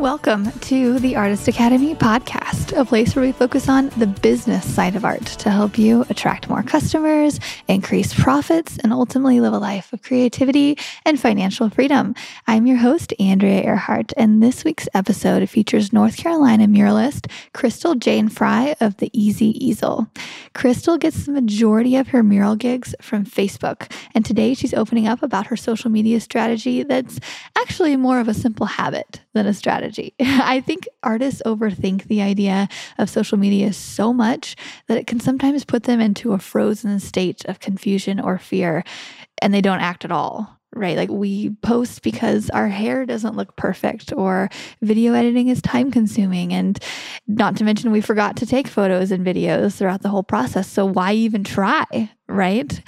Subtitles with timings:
[0.00, 4.96] Welcome to the Artist Academy podcast, a place where we focus on the business side
[4.96, 7.38] of art to help you attract more customers,
[7.68, 10.76] increase profits, and ultimately live a life of creativity
[11.06, 12.16] and financial freedom.
[12.48, 18.28] I'm your host, Andrea Earhart, and this week's episode features North Carolina muralist Crystal Jane
[18.28, 20.08] Frye of the EZ Easel.
[20.54, 25.22] Crystal gets the majority of her mural gigs from Facebook, and today she's opening up
[25.22, 27.20] about her social media strategy that's
[27.56, 30.14] actually more of a simple habit than a strategy strategy.
[30.20, 32.68] I think artists overthink the idea
[32.98, 34.56] of social media so much
[34.88, 38.84] that it can sometimes put them into a frozen state of confusion or fear,
[39.42, 40.96] and they don't act at all right?
[40.96, 44.48] Like we post because our hair doesn't look perfect or
[44.82, 46.52] video editing is time consuming.
[46.52, 46.76] And
[47.28, 50.68] not to mention, we forgot to take photos and videos throughout the whole process.
[50.68, 52.80] So why even try, right?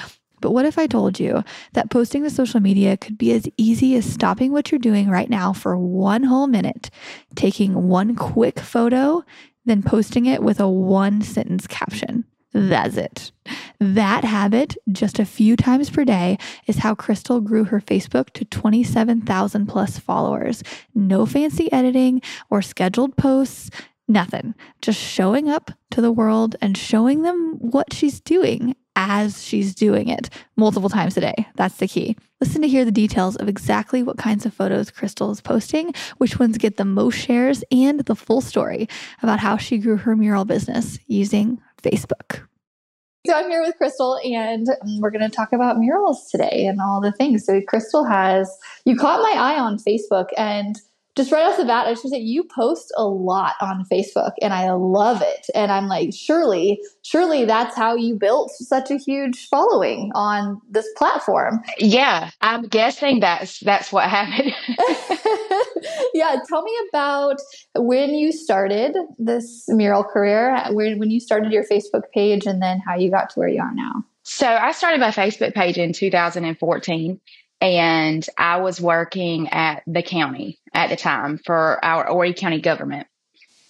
[0.46, 1.42] But what if I told you
[1.72, 5.28] that posting to social media could be as easy as stopping what you're doing right
[5.28, 6.88] now for one whole minute,
[7.34, 9.24] taking one quick photo,
[9.64, 12.24] then posting it with a one sentence caption?
[12.52, 13.32] That's it.
[13.80, 16.38] That habit, just a few times per day,
[16.68, 20.62] is how Crystal grew her Facebook to 27,000 plus followers.
[20.94, 23.68] No fancy editing or scheduled posts,
[24.06, 24.54] nothing.
[24.80, 30.08] Just showing up to the world and showing them what she's doing as she's doing
[30.08, 31.46] it multiple times a day.
[31.54, 32.16] That's the key.
[32.40, 36.38] Listen to hear the details of exactly what kinds of photos Crystal is posting, which
[36.38, 38.88] ones get the most shares, and the full story
[39.22, 42.42] about how she grew her mural business using Facebook.
[43.26, 46.80] So I'm here with Crystal, and um, we're going to talk about murals today and
[46.80, 47.44] all the things.
[47.44, 50.76] So Crystal has you caught my eye on Facebook, and
[51.16, 54.52] just right off the bat, I should say you post a lot on Facebook and
[54.52, 55.46] I love it.
[55.54, 60.86] And I'm like, surely, surely that's how you built such a huge following on this
[60.96, 61.62] platform.
[61.78, 64.52] Yeah, I'm guessing that's that's what happened.
[66.14, 67.40] yeah, tell me about
[67.76, 72.80] when you started this mural career, when when you started your Facebook page and then
[72.86, 74.04] how you got to where you are now.
[74.28, 77.20] So I started my Facebook page in 2014
[77.60, 83.06] and I was working at the county at the time for our Horry County government.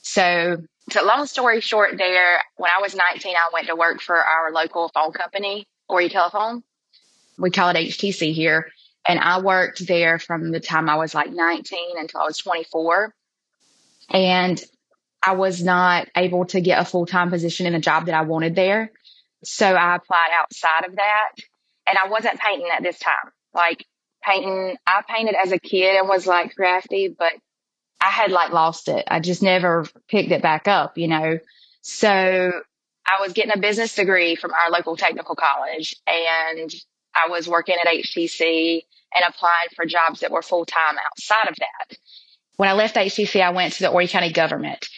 [0.02, 0.58] So,
[0.90, 4.52] to long story short, there, when I was 19, I went to work for our
[4.52, 6.62] local phone company, Horry Telephone.
[7.38, 8.68] We call it HTC here.
[9.08, 13.14] And I worked there from the time I was like 19 until I was 24.
[14.10, 14.62] And
[15.22, 18.22] I was not able to get a full time position in the job that I
[18.22, 18.90] wanted there.
[19.44, 21.32] So I applied outside of that.
[21.88, 23.84] And I wasn't painting at this time like
[24.22, 24.76] painting.
[24.86, 27.32] I painted as a kid and was like crafty, but
[28.00, 29.04] I had like lost it.
[29.08, 31.38] I just never picked it back up, you know.
[31.82, 32.52] So
[33.06, 36.72] I was getting a business degree from our local technical college and
[37.14, 38.82] I was working at HTC
[39.14, 41.96] and applying for jobs that were full time outside of that.
[42.56, 44.88] When I left HTC, I went to the Horry County government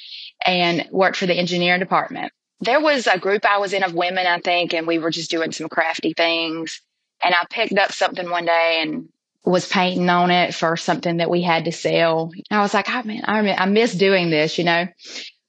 [0.44, 2.32] and worked for the engineering department.
[2.60, 5.30] There was a group I was in of women, I think, and we were just
[5.30, 6.80] doing some crafty things.
[7.22, 9.08] And I picked up something one day and
[9.44, 12.30] was painting on it for something that we had to sell.
[12.50, 14.86] I was like, oh man, I, I miss doing this, you know?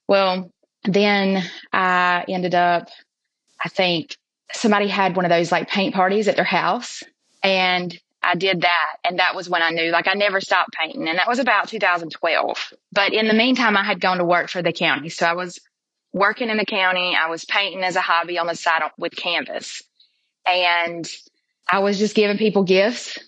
[0.08, 0.50] Well,
[0.84, 2.88] then I ended up,
[3.62, 4.16] I think
[4.52, 7.02] somebody had one of those like paint parties at their house
[7.42, 8.96] and I did that.
[9.04, 11.08] And that was when I knew, like, I never stopped painting.
[11.08, 12.72] And that was about 2012.
[12.92, 15.08] But in the meantime, I had gone to work for the county.
[15.08, 15.58] So I was
[16.12, 17.16] working in the county.
[17.16, 19.82] I was painting as a hobby on the side with canvas.
[20.46, 21.08] And
[21.70, 23.18] I was just giving people gifts,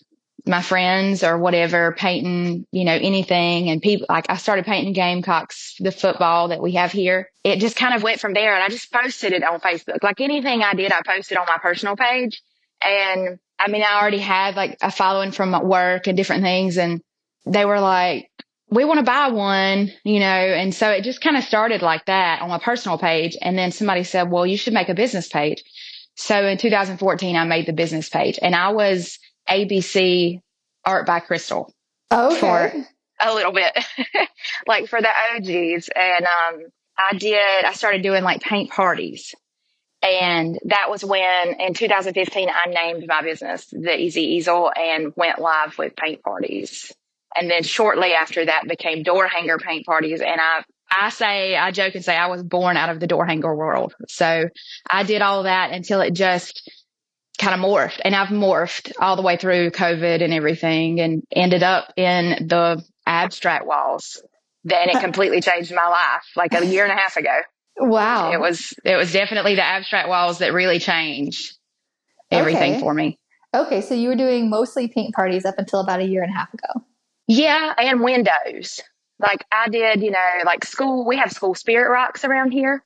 [0.47, 3.71] my friends or whatever, painting, you know, anything.
[3.71, 7.31] And people, like I started painting Gamecocks, the football that we have here.
[7.45, 8.55] It just kind of went from there.
[8.55, 10.03] And I just posted it on Facebook.
[10.03, 12.43] Like anything I did, I posted on my personal page.
[12.85, 16.77] And I mean, I already had like a following from work and different things.
[16.77, 17.01] And
[17.47, 18.29] they were like,
[18.69, 22.07] we want to buy one, you know, and so it just kind of started like
[22.07, 23.37] that on my personal page.
[23.41, 25.63] And then somebody said, well, you should make a business page.
[26.17, 29.19] So in 2014, I made the business page and I was
[29.49, 30.41] ABC
[30.85, 31.73] Art by Crystal.
[32.13, 32.39] Okay.
[32.39, 32.73] For
[33.21, 33.73] a little bit,
[34.67, 35.89] like for the OGs.
[35.95, 36.63] And um,
[36.99, 39.35] I did, I started doing like paint parties.
[40.03, 45.39] And that was when in 2015, I named my business the EZ Easel and went
[45.39, 46.93] live with paint parties.
[47.35, 50.21] And then shortly after that became door hanger paint parties.
[50.21, 53.25] And I I say, I joke and say I was born out of the door
[53.27, 53.95] hanger world.
[54.09, 54.49] So
[54.91, 56.71] I did all that until it just
[57.39, 61.63] kind of morphed and I've morphed all the way through COVID and everything and ended
[61.63, 64.23] up in the abstract walls.
[64.65, 67.41] Then it completely changed my life like a year and a half ago.
[67.79, 68.33] Wow.
[68.33, 71.57] It was, it was definitely the abstract walls that really changed
[72.31, 72.81] everything okay.
[72.81, 73.19] for me.
[73.55, 73.81] Okay.
[73.81, 76.53] So you were doing mostly paint parties up until about a year and a half
[76.53, 76.85] ago.
[77.27, 77.73] Yeah.
[77.79, 78.83] And windows
[79.23, 82.85] Like I did, you know, like school, we have school spirit rocks around here.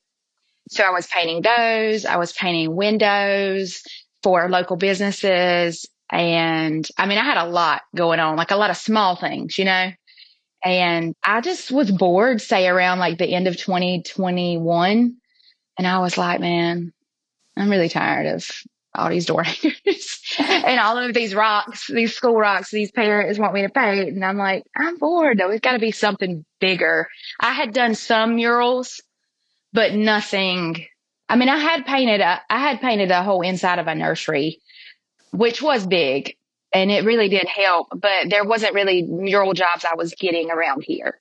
[0.68, 2.04] So I was painting those.
[2.04, 3.82] I was painting windows
[4.22, 5.86] for local businesses.
[6.10, 9.58] And I mean, I had a lot going on, like a lot of small things,
[9.58, 9.90] you know?
[10.64, 15.16] And I just was bored, say around like the end of 2021.
[15.78, 16.92] And I was like, man,
[17.56, 18.48] I'm really tired of
[18.96, 23.54] all these door hangers and all of these rocks, these school rocks, these parents want
[23.54, 24.14] me to paint.
[24.14, 25.50] And I'm like, I'm bored though.
[25.50, 27.08] It's got to be something bigger.
[27.40, 29.00] I had done some murals,
[29.72, 30.86] but nothing.
[31.28, 34.60] I mean, I had painted a, I had painted a whole inside of a nursery,
[35.32, 36.36] which was big
[36.72, 40.84] and it really did help, but there wasn't really mural jobs I was getting around
[40.86, 41.18] here.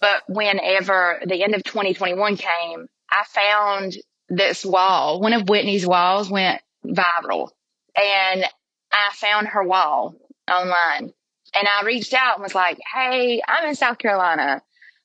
[0.00, 3.96] But whenever the end of 2021 came, I found
[4.28, 5.20] this wall.
[5.20, 7.50] One of Whitney's walls went viral
[7.96, 8.44] and
[8.92, 10.14] I found her wall
[10.50, 11.12] online
[11.54, 14.62] and I reached out and was like, Hey, I'm in South Carolina.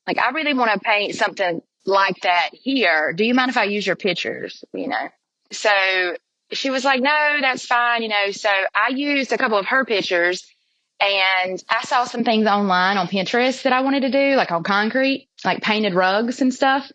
[0.08, 3.14] Like, I really want to paint something like that here.
[3.14, 4.64] Do you mind if I use your pictures?
[4.74, 5.10] You know?
[5.52, 5.70] So
[6.52, 8.02] she was like, no, that's fine.
[8.02, 10.46] You know, so I used a couple of her pictures
[11.00, 14.64] and I saw some things online on Pinterest that I wanted to do, like on
[14.64, 16.92] concrete, like painted rugs and stuff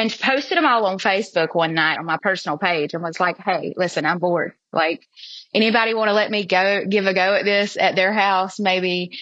[0.00, 3.36] and posted them all on Facebook one night on my personal page and was like,
[3.36, 4.54] Hey, listen, I'm bored.
[4.72, 5.06] Like
[5.52, 8.58] anybody want to let me go give a go at this at their house?
[8.58, 9.18] Maybe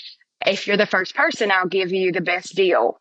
[0.46, 3.00] if you're the first person, I'll give you the best deal,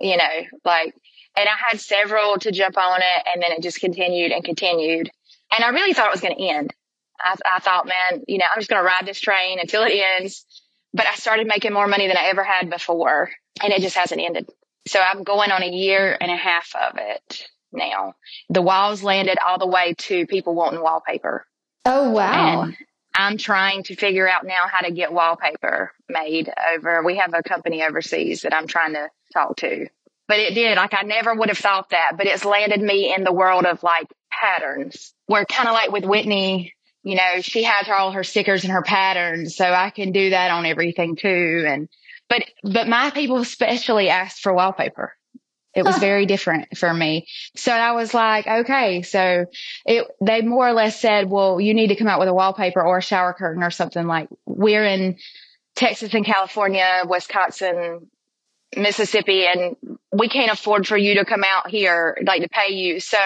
[0.00, 0.94] you know, like,
[1.36, 5.10] and I had several to jump on it and then it just continued and continued.
[5.52, 6.72] And I really thought it was going to end.
[7.20, 9.92] I, I thought, man, you know, I'm just going to ride this train until it
[9.92, 10.46] ends.
[10.94, 13.30] But I started making more money than I ever had before
[13.62, 14.48] and it just hasn't ended.
[14.88, 18.14] So I'm going on a year and a half of it now.
[18.48, 21.46] The walls landed all the way to people wanting wallpaper.
[21.84, 22.62] Oh, wow.
[22.62, 22.76] And
[23.14, 27.02] I'm trying to figure out now how to get wallpaper made over.
[27.02, 29.88] We have a company overseas that I'm trying to talk to.
[30.26, 30.76] But it did.
[30.76, 33.82] Like I never would have thought that, but it's landed me in the world of
[33.82, 38.64] like patterns where kind of like with Whitney, you know, she has all her stickers
[38.64, 39.56] and her patterns.
[39.56, 41.64] So I can do that on everything too.
[41.66, 41.88] And
[42.28, 45.14] but, but my people especially asked for wallpaper.
[45.74, 47.28] It was very different for me.
[47.54, 49.02] So I was like, okay.
[49.02, 49.46] So
[49.86, 52.82] it, they more or less said, well, you need to come out with a wallpaper
[52.82, 55.18] or a shower curtain or something like we're in
[55.76, 58.10] Texas and California, Wisconsin,
[58.76, 59.76] Mississippi, and
[60.12, 62.98] we can't afford for you to come out here, like to pay you.
[62.98, 63.18] So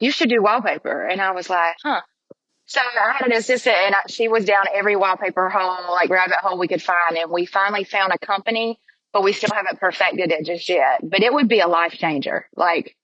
[0.00, 1.06] you should do wallpaper.
[1.06, 2.00] And I was like, huh.
[2.66, 6.38] So I had an assistant and I, she was down every wallpaper hole, like rabbit
[6.38, 7.16] hole we could find.
[7.16, 8.78] And we finally found a company,
[9.12, 11.00] but we still haven't perfected it just yet.
[11.02, 12.48] But it would be a life changer.
[12.56, 12.96] Like,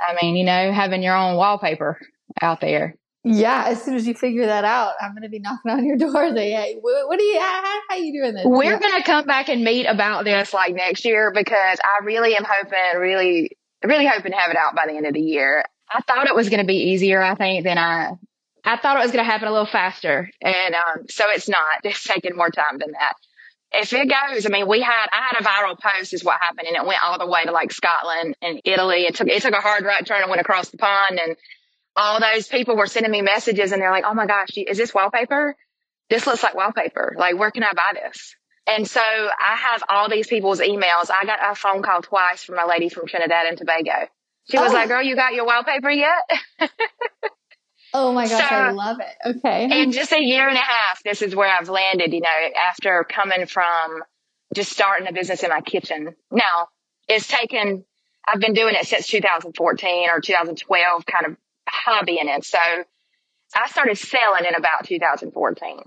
[0.00, 1.98] I mean, you know, having your own wallpaper
[2.40, 2.96] out there.
[3.24, 5.96] Yeah, as soon as you figure that out, I'm going to be knocking on your
[5.96, 6.34] door.
[6.34, 8.44] Say, hey, what, are you, how, how you doing this?
[8.44, 8.80] We're yeah.
[8.80, 12.44] going to come back and meet about this like next year because I really am
[12.44, 15.64] hoping, really, really hoping to have it out by the end of the year.
[15.88, 18.12] I thought it was going to be easier, I think, than I
[18.64, 20.30] I thought it was going to happen a little faster.
[20.40, 21.62] And um, so it's not.
[21.84, 23.14] It's taking more time than that.
[23.74, 26.68] If it goes, I mean, we had, I had a viral post is what happened
[26.68, 29.04] and it went all the way to like Scotland and Italy.
[29.04, 31.36] It took, it took a hard right turn and went across the pond and
[31.96, 34.92] all those people were sending me messages and they're like, Oh my gosh, is this
[34.92, 35.56] wallpaper?
[36.10, 37.14] This looks like wallpaper.
[37.18, 38.36] Like, where can I buy this?
[38.66, 41.10] And so I have all these people's emails.
[41.10, 44.08] I got a phone call twice from a lady from Trinidad and Tobago.
[44.50, 44.74] She was oh.
[44.74, 46.22] like, girl, you got your wallpaper yet?
[47.94, 49.36] Oh my gosh, so, I love it.
[49.36, 49.64] Okay.
[49.82, 53.04] In just a year and a half, this is where I've landed, you know, after
[53.08, 54.02] coming from
[54.54, 56.14] just starting a business in my kitchen.
[56.30, 56.68] Now,
[57.08, 57.84] it's taken,
[58.26, 61.36] I've been doing it since 2014 or 2012, kind of
[61.68, 62.44] hobbying it.
[62.44, 65.78] So I started selling in about 2014.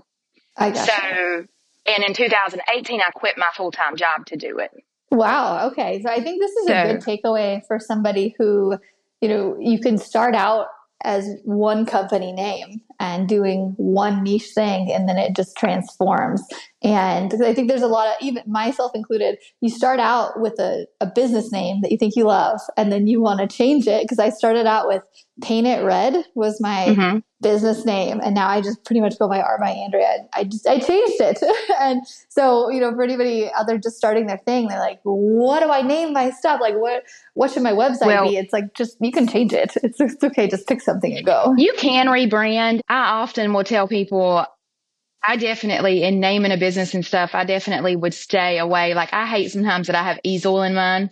[0.57, 1.45] I got So,
[1.87, 4.71] and in 2018, I quit my full time job to do it.
[5.11, 5.67] Wow.
[5.67, 6.01] Okay.
[6.01, 8.77] So I think this is so, a good takeaway for somebody who,
[9.21, 10.67] you know, you can start out
[11.03, 16.41] as one company name and doing one niche thing and then it just transforms
[16.85, 20.85] and i think there's a lot of even myself included you start out with a,
[21.01, 24.03] a business name that you think you love and then you want to change it
[24.03, 25.03] because i started out with
[25.41, 27.17] paint it red was my mm-hmm.
[27.41, 30.65] business name and now i just pretty much go by r by andrea i just
[30.67, 31.39] i changed it.
[31.79, 35.59] And so you know for anybody out there just starting their thing they're like what
[35.59, 36.59] do i name my stuff?
[36.59, 38.37] Like what what should my website well, be?
[38.37, 39.73] It's like just you can change it.
[39.83, 41.53] It's, it's okay just pick something and go.
[41.57, 42.81] You can rebrand.
[42.89, 44.45] I often will tell people
[45.27, 48.93] I definitely, in naming a business and stuff, I definitely would stay away.
[48.93, 51.09] Like, I hate sometimes that I have easel in mine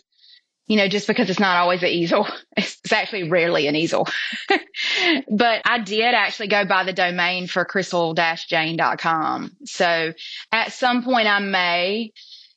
[0.67, 2.27] you know, just because it's not always an easel.
[2.55, 4.07] It's actually rarely an easel.
[5.29, 9.51] but I did actually go by the domain for crystal-jane.com.
[9.65, 10.13] So
[10.51, 12.11] at some point I may,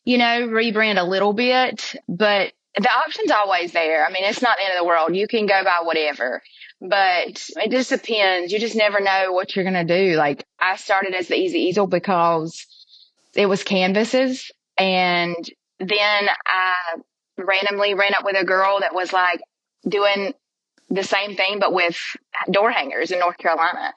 [0.04, 4.04] you know, rebrand a little bit, but the option's always there.
[4.04, 5.16] I mean, it's not the end of the world.
[5.16, 6.42] You can go by whatever,
[6.80, 8.52] but it just depends.
[8.52, 10.16] You just never know what you're going to do.
[10.16, 12.66] Like I started as the EZ Easel because
[13.34, 15.36] it was canvases and
[15.78, 16.74] then I
[17.38, 19.40] randomly ran up with a girl that was like
[19.86, 20.32] doing
[20.88, 21.98] the same thing, but with
[22.50, 23.92] door hangers in North Carolina.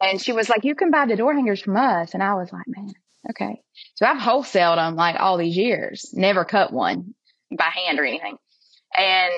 [0.00, 2.14] And she was like, you can buy the door hangers from us.
[2.14, 2.92] And I was like, man,
[3.30, 3.62] okay.
[3.94, 7.14] So I've wholesaled them like all these years, never cut one
[7.56, 8.36] by hand or anything.
[8.96, 9.32] And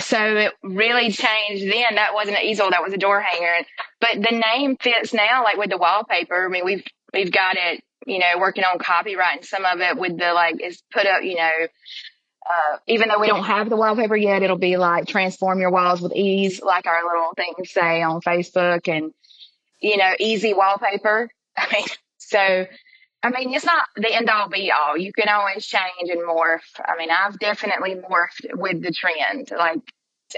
[0.00, 1.94] so it really changed then.
[1.94, 3.66] That wasn't an easel, that was a door hanger.
[4.00, 6.46] But the name fits now, like with the wallpaper.
[6.46, 10.18] I mean, we've we've got it, you know, working on copywriting some of it with
[10.18, 11.50] the like is put up, you know,
[12.48, 16.00] uh, even though we don't have the wallpaper yet, it'll be like transform your walls
[16.00, 19.12] with ease, like our little things say on Facebook and,
[19.80, 21.28] you know, easy wallpaper.
[21.58, 21.86] I mean,
[22.18, 22.66] so
[23.22, 24.96] I mean, it's not the end all be all.
[24.96, 26.60] You can always change and morph.
[26.84, 29.50] I mean, I've definitely morphed with the trend.
[29.56, 29.80] Like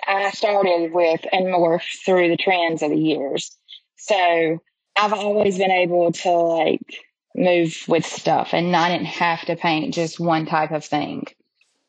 [0.06, 3.56] I started with and morphed through the trends of the years.
[3.96, 4.58] So
[4.98, 6.80] I've always been able to like
[7.34, 11.26] move with stuff and didn't have to paint just one type of thing.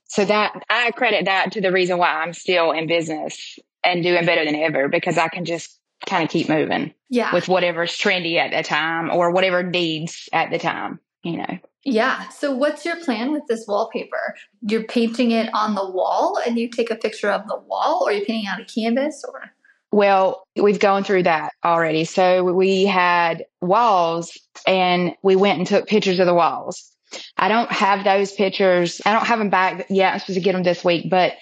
[0.06, 4.26] So that I credit that to the reason why I'm still in business and doing
[4.26, 7.34] better than ever because I can just kind of keep moving yeah.
[7.34, 11.60] with whatever's trendy at the time or whatever needs at the time, you know.
[11.84, 12.30] Yeah.
[12.30, 14.36] So what's your plan with this wallpaper?
[14.62, 18.12] You're painting it on the wall and you take a picture of the wall or
[18.12, 19.52] you're painting on a canvas or
[19.94, 22.06] well, we've gone through that already.
[22.06, 26.90] So we had walls and we went and took pictures of the walls.
[27.36, 29.02] I don't have those pictures.
[29.06, 30.14] I don't have them back yet.
[30.14, 31.34] I'm supposed to get them this week, but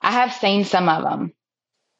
[0.00, 1.34] I have seen some of them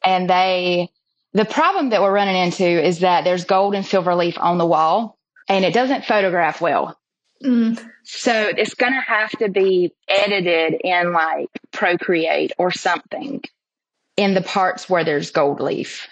[0.02, 0.88] and they
[1.32, 4.66] the problem that we're running into is that there's gold and silver leaf on the
[4.66, 5.18] wall
[5.48, 6.98] and it doesn't photograph well.
[7.44, 7.78] Mm.
[8.04, 13.42] So it's going to have to be edited in like Procreate or something
[14.16, 16.08] in the parts where there's gold leaf.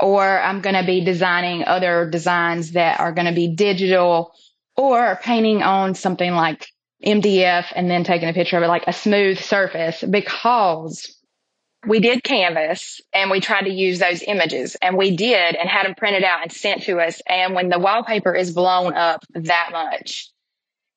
[0.00, 4.32] Or I'm going to be designing other designs that are going to be digital
[4.76, 6.66] or painting on something like
[7.04, 11.17] MDF and then taking a picture of it like a smooth surface because
[11.88, 15.86] we did canvas and we tried to use those images and we did and had
[15.86, 17.22] them printed out and sent to us.
[17.26, 20.30] And when the wallpaper is blown up that much,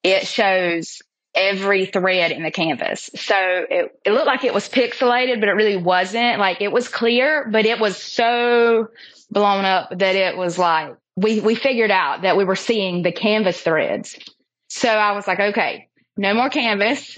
[0.03, 1.01] it shows
[1.33, 3.09] every thread in the canvas.
[3.15, 6.39] So it, it looked like it was pixelated, but it really wasn't.
[6.39, 8.89] Like it was clear, but it was so
[9.29, 13.13] blown up that it was like, we, we figured out that we were seeing the
[13.13, 14.19] canvas threads.
[14.67, 17.17] So I was like, okay, no more canvas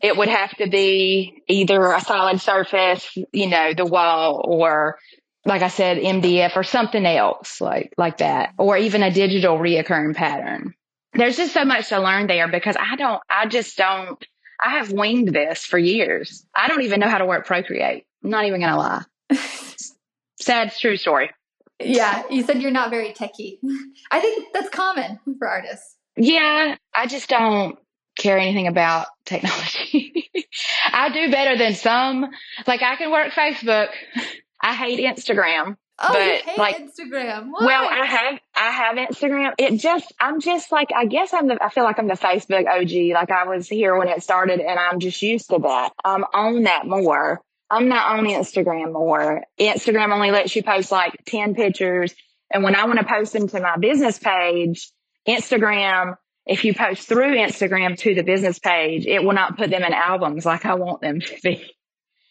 [0.00, 4.98] it would have to be either a solid surface, you know, the wall or
[5.44, 10.14] like I said, MDF or something else like, like that, or even a digital reoccurring
[10.14, 10.74] pattern.
[11.14, 14.22] There's just so much to learn there because I don't, I just don't,
[14.60, 16.44] I have winged this for years.
[16.54, 18.04] I don't even know how to work Procreate.
[18.22, 19.02] I'm not even to lie.
[20.40, 21.30] Sad, true story.
[21.80, 22.24] Yeah.
[22.30, 23.58] You said you're not very techy.
[24.10, 25.96] I think that's common for artists.
[26.16, 26.76] Yeah.
[26.94, 27.78] I just don't,
[28.18, 30.30] care anything about technology.
[30.92, 32.26] I do better than some.
[32.66, 33.88] Like I can work Facebook.
[34.60, 35.76] I hate Instagram.
[36.00, 37.48] Oh, but you hate like Instagram.
[37.50, 37.66] Why?
[37.66, 39.54] Well, I have I have Instagram.
[39.58, 42.66] It just I'm just like I guess I'm the I feel like I'm the Facebook
[42.66, 43.14] OG.
[43.14, 45.92] Like I was here when it started and I'm just used to that.
[46.04, 47.40] I'm on that more.
[47.70, 49.44] I'm not on Instagram more.
[49.60, 52.14] Instagram only lets you post like 10 pictures.
[52.50, 54.90] And when I want to post them to my business page,
[55.28, 56.16] Instagram
[56.48, 59.92] if you post through Instagram to the business page, it will not put them in
[59.92, 61.70] albums like I want them to be.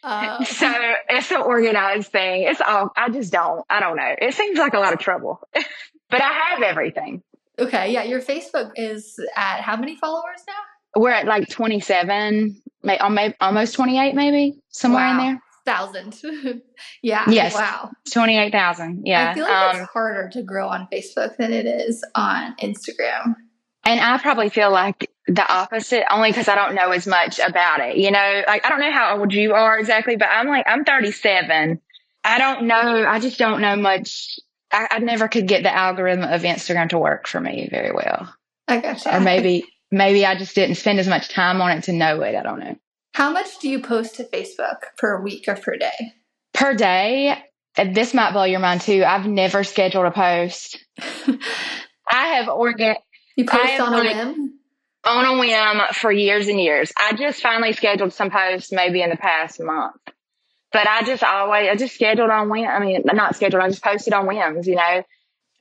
[0.04, 0.74] Uh, so
[1.10, 2.44] it's an organized thing.
[2.44, 4.16] It's all, I just don't, I don't know.
[4.20, 7.22] It seems like a lot of trouble, but I have everything.
[7.60, 7.92] Okay.
[7.92, 8.04] Yeah.
[8.04, 11.02] Your Facebook is at how many followers now?
[11.02, 12.98] We're at like 27, may
[13.40, 15.12] almost 28, maybe somewhere wow.
[15.12, 15.42] in there.
[15.66, 16.16] Thousand.
[17.04, 17.26] yeah.
[17.30, 17.54] Yes.
[17.54, 17.92] Wow.
[18.12, 19.04] 28,000.
[19.06, 19.32] Yeah.
[19.32, 23.36] I feel like um, it's harder to grow on Facebook than it is on Instagram.
[23.88, 27.80] And I probably feel like the opposite only because I don't know as much about
[27.80, 27.96] it.
[27.96, 30.84] You know, like I don't know how old you are exactly, but I'm like, I'm
[30.84, 31.80] 37.
[32.26, 33.06] I don't know.
[33.08, 34.40] I just don't know much.
[34.74, 38.36] I, I never could get the algorithm of Instagram to work for me very well.
[38.68, 39.16] I gotcha.
[39.16, 42.36] Or maybe, maybe I just didn't spend as much time on it to know it.
[42.36, 42.76] I don't know.
[43.14, 46.14] How much do you post to Facebook per week or per day?
[46.54, 47.42] Per day.
[47.78, 49.06] This might blow your mind too.
[49.06, 50.78] I've never scheduled a post.
[52.10, 52.96] I have organ.
[53.38, 54.54] You post on a whim?
[55.06, 56.92] On a whim for years and years.
[56.98, 59.96] I just finally scheduled some posts maybe in the past month.
[60.74, 62.68] But I just always, I just scheduled on whim.
[62.68, 65.04] I mean, not scheduled, I just posted on whims, you know.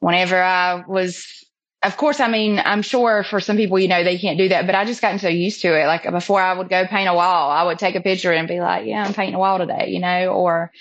[0.00, 1.46] Whenever I was
[1.82, 4.66] of course, I mean, I'm sure for some people, you know, they can't do that,
[4.66, 5.86] but I just gotten so used to it.
[5.86, 8.60] Like before I would go paint a wall, I would take a picture and be
[8.60, 10.72] like, yeah, I'm painting a wall today, you know, or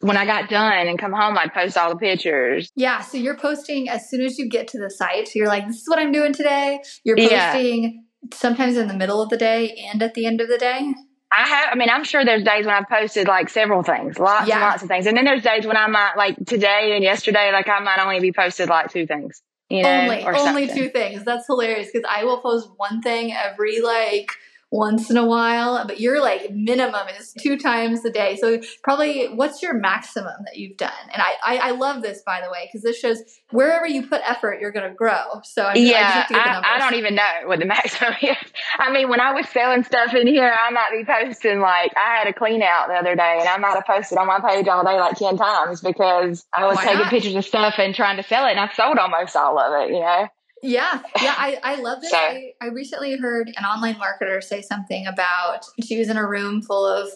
[0.00, 2.70] when I got done and come home, I'd post all the pictures.
[2.74, 3.00] Yeah.
[3.00, 5.28] So you're posting as soon as you get to the site.
[5.28, 6.80] So you're like, this is what I'm doing today.
[7.04, 7.90] You're posting yeah.
[8.34, 10.94] sometimes in the middle of the day and at the end of the day.
[11.32, 14.48] I have, I mean, I'm sure there's days when I've posted like several things, lots
[14.48, 14.54] yeah.
[14.54, 15.06] and lots of things.
[15.06, 18.18] And then there's days when I might like today and yesterday, like I might only
[18.20, 19.40] be posted like two things.
[19.68, 21.24] You know, only, only two things.
[21.24, 24.32] That's hilarious because I will post one thing every like
[24.70, 28.36] once in a while, but your like minimum is two times a day.
[28.36, 30.92] So probably what's your maximum that you've done?
[31.12, 34.20] And I I, I love this by the way because this shows wherever you put
[34.24, 35.40] effort, you're going to grow.
[35.44, 38.36] So I, yeah, I, I, I, don't even know what the maximum is.
[38.78, 42.18] I mean, when I was selling stuff in here, I might be posting like I
[42.18, 44.68] had a clean out the other day, and I might have posted on my page
[44.68, 47.10] all day like ten times because I was Why taking not?
[47.10, 49.94] pictures of stuff and trying to sell it, and I sold almost all of it.
[49.94, 50.28] You know.
[50.62, 52.10] Yeah, yeah, I, I love this.
[52.10, 56.26] So, I, I recently heard an online marketer say something about she was in a
[56.26, 57.08] room full of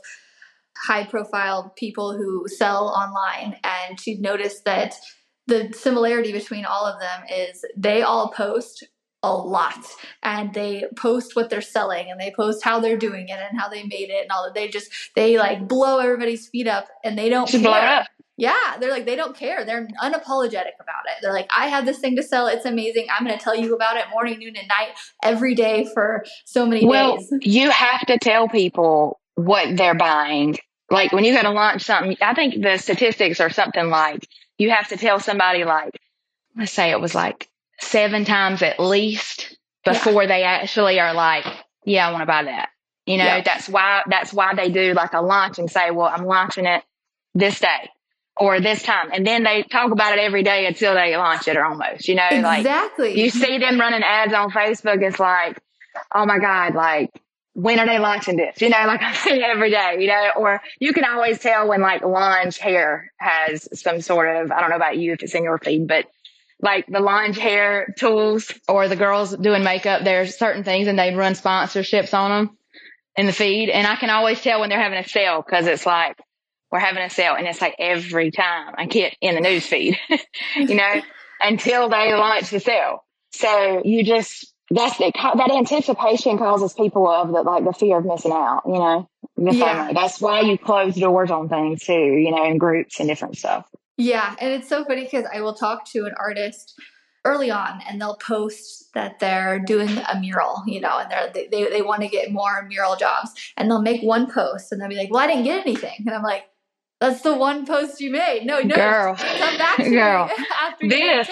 [0.77, 4.95] high profile people who sell online, and she noticed that
[5.47, 8.85] the similarity between all of them is they all post
[9.23, 9.87] a lot
[10.23, 13.69] and they post what they're selling and they post how they're doing it and how
[13.69, 17.19] they made it and all that they just they like blow everybody's feet up and
[17.19, 18.07] they don't care.
[18.37, 19.65] Yeah, they're like they don't care.
[19.65, 21.23] They're unapologetic about it.
[21.23, 22.49] They're like, I have this thing to sell.
[22.49, 23.07] It's amazing.
[23.11, 24.89] I'm going to tell you about it morning, noon, and night
[25.23, 27.33] every day for so many well, days.
[27.43, 30.57] You have to tell people what they're buying.
[30.91, 34.27] Like when you got to launch something, I think the statistics are something like
[34.59, 35.93] you have to tell somebody like,
[36.57, 37.49] let's say it was like
[37.81, 40.29] seven times at least before yeah.
[40.29, 41.47] they actually are like,
[41.85, 42.71] yeah, I want to buy that.
[43.07, 43.43] You know, yeah.
[43.43, 46.83] that's why that's why they do like a launch and say, well, I'm launching it
[47.35, 47.91] this day
[48.37, 49.11] or this time.
[49.13, 52.15] And then they talk about it every day until they launch it or almost, you
[52.15, 53.11] know, exactly.
[53.11, 55.03] like you see them running ads on Facebook.
[55.03, 55.59] It's like,
[56.15, 57.11] oh my God, like
[57.53, 58.61] when are they launching this?
[58.61, 61.81] You know, like I see every day, you know, or you can always tell when
[61.81, 65.45] like L'ange Hair has some sort of, I don't know about you if it's in
[65.45, 66.07] your feed, but
[66.61, 71.15] like the L'ange Hair tools or the girls doing makeup, there's certain things and they
[71.15, 72.59] run sponsorships on them
[73.17, 73.71] in the feed.
[73.71, 76.19] And I can always tell when they're having a sale because it's like,
[76.75, 77.37] we're having a sale.
[77.37, 79.97] And it's like every time I get in the news feed,
[80.57, 81.03] you know,
[81.41, 83.05] until they launch the sale.
[83.31, 88.05] So you just, that's the, that anticipation causes people of the, like the fear of
[88.05, 89.93] missing out, you know, yeah.
[89.93, 93.69] That's why you close doors on things too, you know, in groups and different stuff.
[93.97, 94.35] Yeah.
[94.41, 96.75] And it's so funny because I will talk to an artist
[97.25, 101.47] early on and they'll post that they're doing a mural, you know, and they're, they,
[101.47, 104.89] they, they want to get more mural jobs and they'll make one post and they'll
[104.89, 106.03] be like, well, I didn't get anything.
[106.05, 106.47] And I'm like,
[107.01, 108.45] that's the one post you made.
[108.45, 110.27] No, no, girl, come back to girl.
[110.27, 111.29] me after this,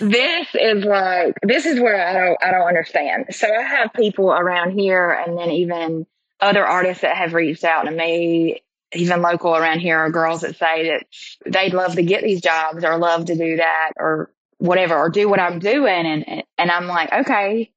[0.00, 3.26] this is like this is where I don't I don't understand.
[3.30, 6.06] So I have people around here, and then even
[6.40, 10.56] other artists that have reached out to me, even local around here, are girls that
[10.56, 11.06] say that
[11.44, 15.28] they'd love to get these jobs or love to do that or whatever or do
[15.28, 17.70] what I'm doing, and and I'm like, okay,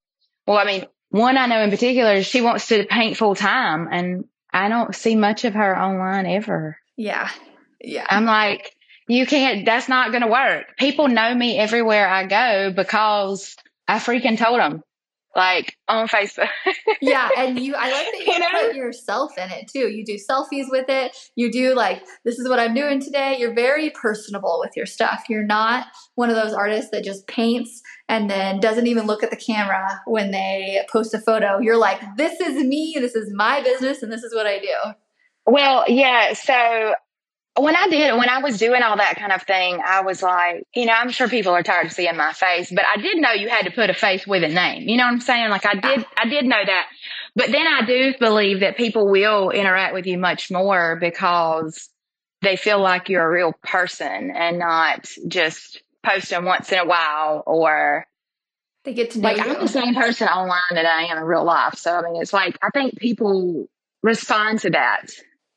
[0.48, 4.26] well, I mean, one I know in particular, she wants to paint full time, and
[4.52, 6.79] I don't see much of her online ever.
[7.00, 7.30] Yeah.
[7.80, 8.06] Yeah.
[8.10, 8.76] I'm like,
[9.08, 10.78] you can't, that's not going to work.
[10.78, 13.56] People know me everywhere I go because
[13.88, 14.84] I freaking told them
[15.34, 16.50] like on Facebook.
[17.02, 18.68] yeah, and you I like that you, you know?
[18.68, 19.88] put yourself in it too.
[19.88, 21.16] You do selfies with it.
[21.36, 23.38] You do like this is what I'm doing today.
[23.40, 25.24] You're very personable with your stuff.
[25.30, 29.30] You're not one of those artists that just paints and then doesn't even look at
[29.30, 31.60] the camera when they post a photo.
[31.60, 34.94] You're like, this is me, this is my business, and this is what I do.
[35.46, 36.34] Well, yeah.
[36.34, 36.94] So
[37.58, 40.64] when I did, when I was doing all that kind of thing, I was like,
[40.76, 43.32] you know, I'm sure people are tired of seeing my face, but I did know
[43.32, 44.88] you had to put a face with a name.
[44.88, 45.50] You know what I'm saying?
[45.50, 46.88] Like I did, I did know that.
[47.36, 51.90] But then I do believe that people will interact with you much more because
[52.42, 57.44] they feel like you're a real person and not just posting once in a while
[57.46, 58.06] or
[58.86, 59.44] they get to know like you.
[59.44, 61.76] I'm the same person online that I am in real life.
[61.76, 63.68] So I mean, it's like I think people
[64.02, 65.12] respond to that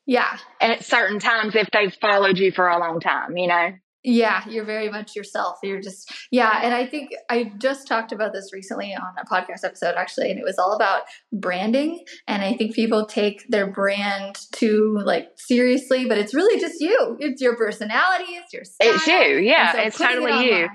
[0.05, 0.37] yeah.
[0.59, 3.71] At certain times if they've followed you for a long time, you know?
[4.05, 5.59] Yeah, you're very much yourself.
[5.63, 6.59] You're just, yeah.
[6.61, 10.37] And I think I just talked about this recently on a podcast episode, actually, and
[10.37, 12.03] it was all about branding.
[12.27, 17.15] And I think people take their brand too like seriously, but it's really just you.
[17.21, 18.33] It's your personality.
[18.33, 18.93] It's your style.
[18.93, 19.37] It's you.
[19.37, 20.69] Yeah, so it's totally it you.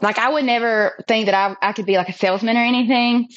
[0.00, 3.28] Like I would never think that I, I could be like a salesman or anything,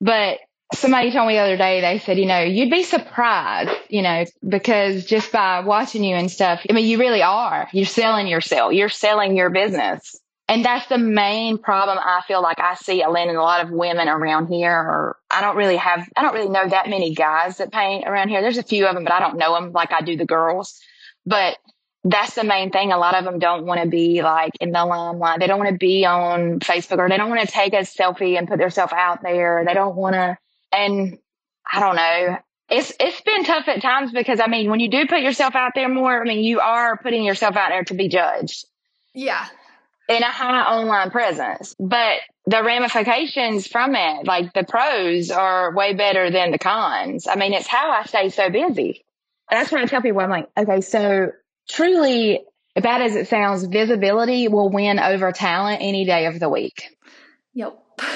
[0.00, 0.38] but
[0.74, 4.24] somebody told me the other day, they said, you know, you'd be surprised, you know,
[4.46, 7.68] because just by watching you and stuff, I mean, you really are.
[7.72, 10.20] You're selling yourself, you're selling your business.
[10.50, 14.08] And that's the main problem I feel like I see and a lot of women
[14.08, 14.72] around here.
[14.72, 18.30] Or I don't really have, I don't really know that many guys that paint around
[18.30, 18.40] here.
[18.40, 20.80] There's a few of them, but I don't know them like I do the girls.
[21.26, 21.58] But
[22.02, 22.92] that's the main thing.
[22.92, 25.40] A lot of them don't want to be like in the limelight.
[25.40, 28.38] They don't want to be on Facebook or they don't want to take a selfie
[28.38, 29.64] and put themselves out there.
[29.66, 30.38] They don't want to,
[30.72, 31.18] and
[31.70, 32.38] I don't know.
[32.70, 35.72] It's it's been tough at times because I mean, when you do put yourself out
[35.74, 38.66] there more, I mean, you are putting yourself out there to be judged.
[39.14, 39.46] Yeah
[40.08, 41.76] in a high online presence.
[41.78, 47.26] But the ramifications from it, like the pros are way better than the cons.
[47.26, 49.04] I mean, it's how I stay so busy.
[49.50, 50.20] And that's what I tell people.
[50.20, 51.32] I'm like, okay, so
[51.68, 56.88] truly, bad as it sounds, visibility will win over talent any day of the week.
[57.54, 57.78] Yep.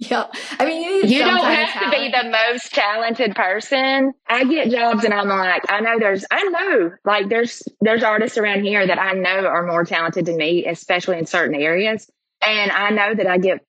[0.00, 0.28] Yeah.
[0.58, 4.14] I mean, you, you don't have to be the most talented person.
[4.26, 8.38] I get jobs and I'm like, I know there's, I know like there's, there's artists
[8.38, 12.10] around here that I know are more talented than me, especially in certain areas.
[12.40, 13.60] And I know that I get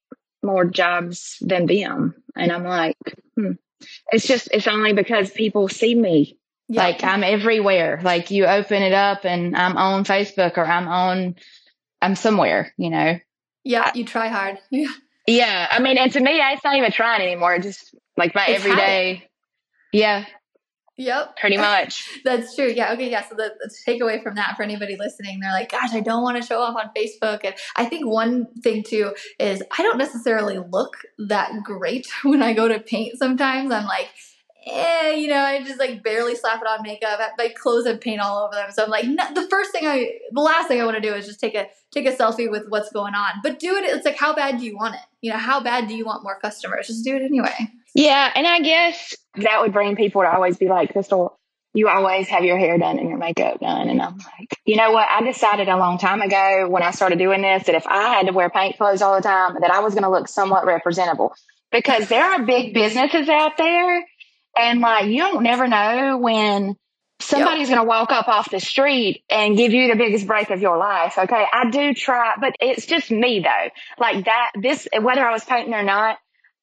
[0.42, 2.16] more jobs than them.
[2.34, 2.96] And I'm like,
[3.36, 3.52] hmm.
[4.14, 6.38] it's just, it's only because people see me.
[6.70, 6.84] Yeah.
[6.84, 8.00] Like I'm everywhere.
[8.02, 11.36] Like you open it up and I'm on Facebook or I'm on,
[12.02, 13.20] I'm somewhere, you know.
[13.66, 13.92] Yeah.
[13.94, 14.60] You try hard.
[14.72, 14.88] Yeah.
[15.28, 17.56] Yeah, I mean, and to me, it's not even trying anymore.
[17.56, 19.30] It's just like my it's everyday.
[19.94, 20.26] Yeah.
[20.98, 21.38] Yep.
[21.38, 22.08] Pretty much.
[22.24, 22.72] That's true.
[22.74, 22.94] Yeah.
[22.94, 23.10] Okay.
[23.10, 23.28] Yeah.
[23.28, 26.42] So the, the takeaway from that for anybody listening, they're like, gosh, I don't want
[26.42, 27.42] to show off on Facebook.
[27.44, 32.54] And I think one thing too is I don't necessarily look that great when I
[32.54, 33.72] go to paint sometimes.
[33.72, 34.10] I'm like,
[34.66, 37.20] eh, you know, I just like barely slap it on makeup.
[37.38, 38.72] My clothes have paint all over them.
[38.72, 41.14] So I'm like, no, the first thing I, the last thing I want to do
[41.14, 43.32] is just take a take a selfie with what's going on.
[43.44, 43.84] But do it.
[43.84, 45.02] It's like, how bad do you want it?
[45.22, 46.88] You know, how bad do you want more customers?
[46.88, 47.56] Just do it anyway.
[47.94, 51.38] Yeah, and I guess that would bring people to always be like, Crystal,
[51.74, 53.90] you always have your hair done and your makeup done.
[53.90, 55.08] And I'm like, you know what?
[55.10, 58.28] I decided a long time ago when I started doing this that if I had
[58.28, 61.34] to wear paint clothes all the time, that I was going to look somewhat representable
[61.72, 64.06] because there are big businesses out there
[64.58, 66.76] and like, you don't never know when
[67.20, 67.78] somebody's yep.
[67.78, 70.78] going to walk up off the street and give you the biggest break of your
[70.78, 71.18] life.
[71.18, 71.46] Okay.
[71.52, 73.70] I do try, but it's just me though.
[73.98, 76.18] Like that, this, whether I was painting or not,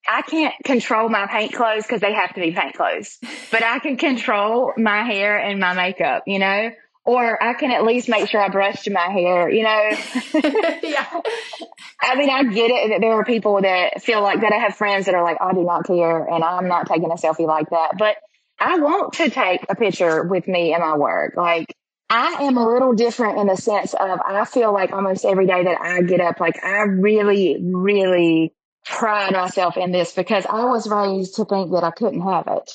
[0.06, 3.18] I can't control my paint clothes because they have to be paint clothes,
[3.50, 6.70] but I can control my hair and my makeup, you know?
[7.08, 9.90] Or I can at least make sure I brushed my hair, you know?
[10.82, 11.20] yeah.
[12.02, 14.52] I mean, I get it that there are people that feel like that.
[14.52, 17.14] I have friends that are like, I do not care and I'm not taking a
[17.14, 17.92] selfie like that.
[17.98, 18.16] But
[18.60, 21.32] I want to take a picture with me in my work.
[21.34, 21.74] Like,
[22.10, 25.64] I am a little different in the sense of I feel like almost every day
[25.64, 28.52] that I get up, like I really, really
[28.84, 32.70] pride myself in this because I was raised to think that I couldn't have it.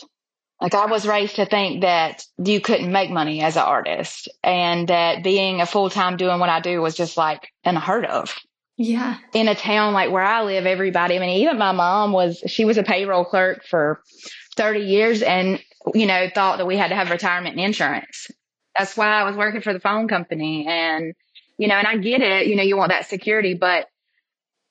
[0.63, 4.87] Like I was raised to think that you couldn't make money as an artist and
[4.87, 8.33] that being a full time doing what I do was just like unheard of.
[8.77, 9.17] Yeah.
[9.33, 12.63] In a town like where I live, everybody, I mean, even my mom was, she
[12.63, 14.01] was a payroll clerk for
[14.55, 15.61] 30 years and,
[15.93, 18.31] you know, thought that we had to have retirement insurance.
[18.77, 20.65] That's why I was working for the phone company.
[20.65, 21.13] And,
[21.57, 23.87] you know, and I get it, you know, you want that security, but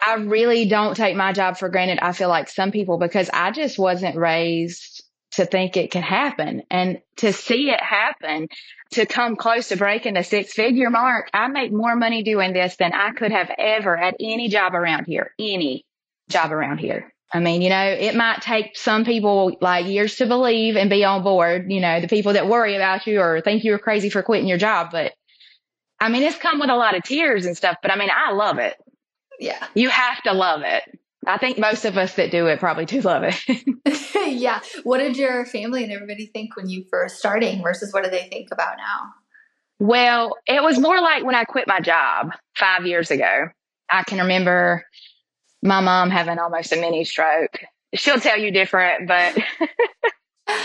[0.01, 1.99] I really don't take my job for granted.
[2.01, 4.92] I feel like some people because I just wasn't raised
[5.33, 8.49] to think it can happen and to see it happen
[8.93, 11.31] to come close to breaking the six figure mark.
[11.33, 15.07] I make more money doing this than I could have ever at any job around
[15.07, 15.85] here, any
[16.29, 17.13] job around here.
[17.35, 21.03] I mean, you know, it might take some people like years to believe and be
[21.05, 24.23] on board, you know, the people that worry about you or think you're crazy for
[24.23, 24.91] quitting your job.
[24.93, 25.15] But
[25.99, 28.33] I mean, it's come with a lot of tears and stuff, but I mean, I
[28.33, 28.77] love it.
[29.41, 29.67] Yeah.
[29.75, 30.83] You have to love it.
[31.27, 33.37] I think most of us that do it probably do love it.
[34.33, 34.61] yeah.
[34.83, 38.29] What did your family and everybody think when you first starting versus what do they
[38.29, 39.13] think about now?
[39.79, 43.49] Well, it was more like when I quit my job five years ago.
[43.91, 44.85] I can remember
[45.63, 47.61] my mom having almost a mini stroke.
[47.95, 49.37] She'll tell you different, but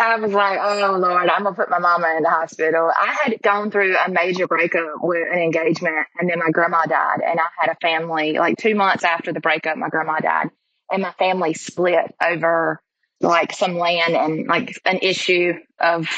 [0.00, 2.90] I was like, oh Lord, I'm gonna put my mama in the hospital.
[2.94, 7.20] I had gone through a major breakup with an engagement, and then my grandma died,
[7.24, 8.34] and I had a family.
[8.34, 10.50] Like two months after the breakup, my grandma died,
[10.90, 12.80] and my family split over
[13.20, 16.08] like some land and like an issue of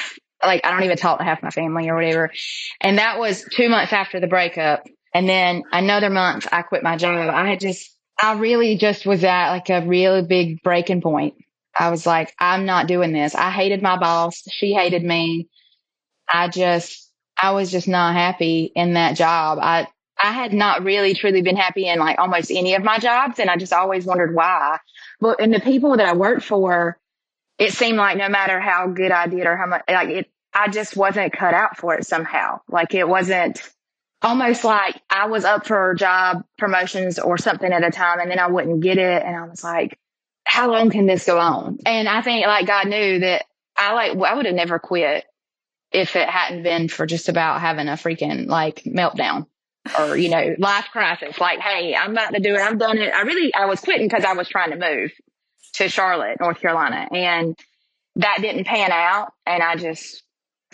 [0.42, 2.30] like I don't even talk to half my family or whatever.
[2.80, 6.96] And that was two months after the breakup, and then another month I quit my
[6.96, 7.28] job.
[7.28, 11.34] I had just I really just was at like a really big breaking point
[11.78, 13.34] I was like, I'm not doing this.
[13.34, 14.42] I hated my boss.
[14.50, 15.48] She hated me.
[16.32, 17.10] I just,
[17.40, 19.58] I was just not happy in that job.
[19.60, 19.86] I,
[20.20, 23.38] I had not really truly been happy in like almost any of my jobs.
[23.38, 24.78] And I just always wondered why.
[25.20, 26.98] But, and the people that I worked for,
[27.58, 30.68] it seemed like no matter how good I did or how much, like it, I
[30.68, 32.60] just wasn't cut out for it somehow.
[32.68, 33.62] Like it wasn't,
[34.22, 38.40] almost like I was up for job promotions or something at a time and then
[38.40, 39.22] I wouldn't get it.
[39.22, 39.96] And I was like,
[40.48, 41.78] how long can this go on?
[41.84, 43.44] And I think like God knew that
[43.76, 45.26] I like, I would have never quit
[45.92, 49.46] if it hadn't been for just about having a freaking like meltdown
[49.98, 51.38] or, you know, life crisis.
[51.38, 52.60] Like, hey, I'm about to do it.
[52.60, 53.12] I've done it.
[53.12, 55.12] I really, I was quitting because I was trying to move
[55.74, 57.06] to Charlotte, North Carolina.
[57.12, 57.54] And
[58.16, 59.34] that didn't pan out.
[59.44, 60.22] And I just,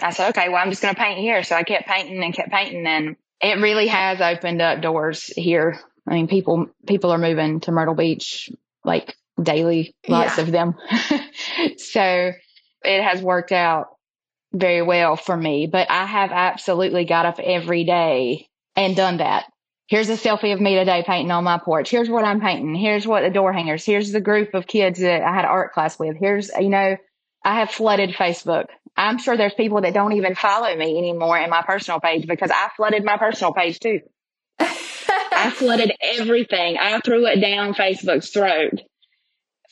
[0.00, 1.42] I said, okay, well, I'm just going to paint here.
[1.42, 2.86] So I kept painting and kept painting.
[2.86, 5.80] And it really has opened up doors here.
[6.06, 8.50] I mean, people, people are moving to Myrtle Beach
[8.84, 10.44] like daily, lots yeah.
[10.44, 10.74] of them.
[11.76, 12.32] so
[12.84, 13.88] it has worked out
[14.52, 19.46] very well for me, but I have absolutely got up every day and done that.
[19.86, 21.90] Here's a selfie of me today painting on my porch.
[21.90, 22.74] Here's what I'm painting.
[22.74, 23.84] Here's what the door hangers.
[23.84, 26.16] Here's the group of kids that I had art class with.
[26.18, 26.96] Here's, you know,
[27.44, 28.66] I have flooded Facebook.
[28.96, 32.50] I'm sure there's people that don't even follow me anymore in my personal page because
[32.50, 34.00] I flooded my personal page too.
[34.58, 36.78] I flooded everything.
[36.78, 38.80] I threw it down Facebook's throat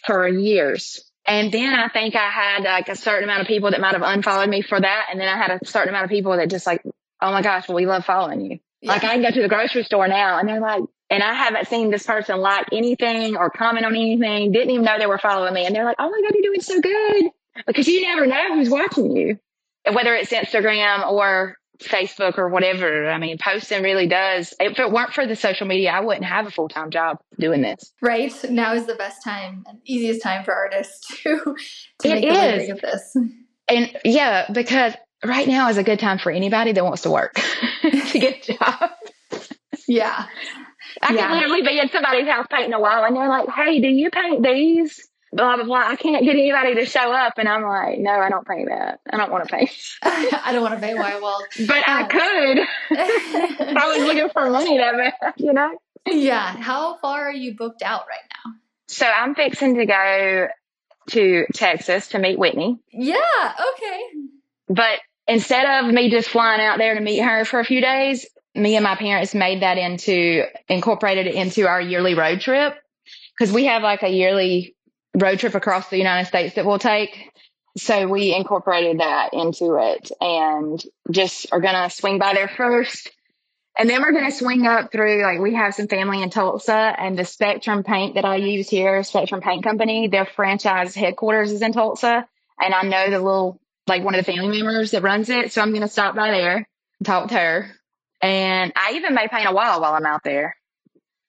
[0.07, 1.05] for years.
[1.27, 4.03] And then I think I had like a certain amount of people that might have
[4.03, 5.07] unfollowed me for that.
[5.11, 6.83] And then I had a certain amount of people that just like,
[7.21, 8.59] oh my gosh, well, we love following you.
[8.81, 8.93] Yeah.
[8.93, 11.69] Like I can go to the grocery store now and they're like, and I haven't
[11.69, 15.55] seen this person like anything or comment on anything, didn't even know they were following
[15.55, 15.67] me.
[15.67, 17.31] And they're like, oh my God, you're doing so good.
[17.67, 19.39] Because you never know who's watching you,
[19.93, 23.11] whether it's Instagram or Facebook or whatever.
[23.11, 24.55] I mean, posting really does.
[24.61, 27.63] If it weren't for the social media, I wouldn't have a full time job doing
[27.63, 27.93] this.
[28.01, 31.57] Right now is the best time and easiest time for artists to
[32.01, 32.37] to it make is.
[32.37, 33.17] a living of this.
[33.69, 37.35] And yeah, because right now is a good time for anybody that wants to work
[37.83, 38.91] to get a job.
[39.87, 40.27] Yeah.
[41.01, 41.29] I yeah.
[41.29, 44.11] can literally be in somebody's house painting a wall and they're like, Hey, do you
[44.11, 45.09] paint these?
[45.33, 45.89] Blah blah blah.
[45.89, 49.01] I can't get anybody to show up, and I'm like, no, I don't pay that.
[49.11, 49.71] I don't want to pay.
[50.03, 52.59] I don't want to pay why well, but I um, could.
[53.79, 55.79] I was looking for money that bad, you know.
[56.07, 56.57] Yeah.
[56.57, 58.53] How far are you booked out right now?
[58.89, 60.49] So I'm fixing to go
[61.11, 62.79] to Texas to meet Whitney.
[62.93, 63.53] Yeah.
[63.75, 64.01] Okay.
[64.69, 68.27] But instead of me just flying out there to meet her for a few days,
[68.55, 72.75] me and my parents made that into incorporated it into our yearly road trip
[73.37, 74.77] because we have like a yearly
[75.15, 77.31] road trip across the United States that we'll take.
[77.77, 83.11] So we incorporated that into it and just are going to swing by there first.
[83.79, 86.75] And then we're going to swing up through, like, we have some family in Tulsa
[86.75, 91.63] and the Spectrum Paint that I use here, Spectrum Paint Company, their franchise headquarters is
[91.63, 92.29] in Tulsa.
[92.61, 95.53] And I know the little, like, one of the family members that runs it.
[95.53, 96.69] So I'm going to stop by there,
[97.03, 97.71] talk to her.
[98.21, 100.55] And I even may paint a wall while I'm out there.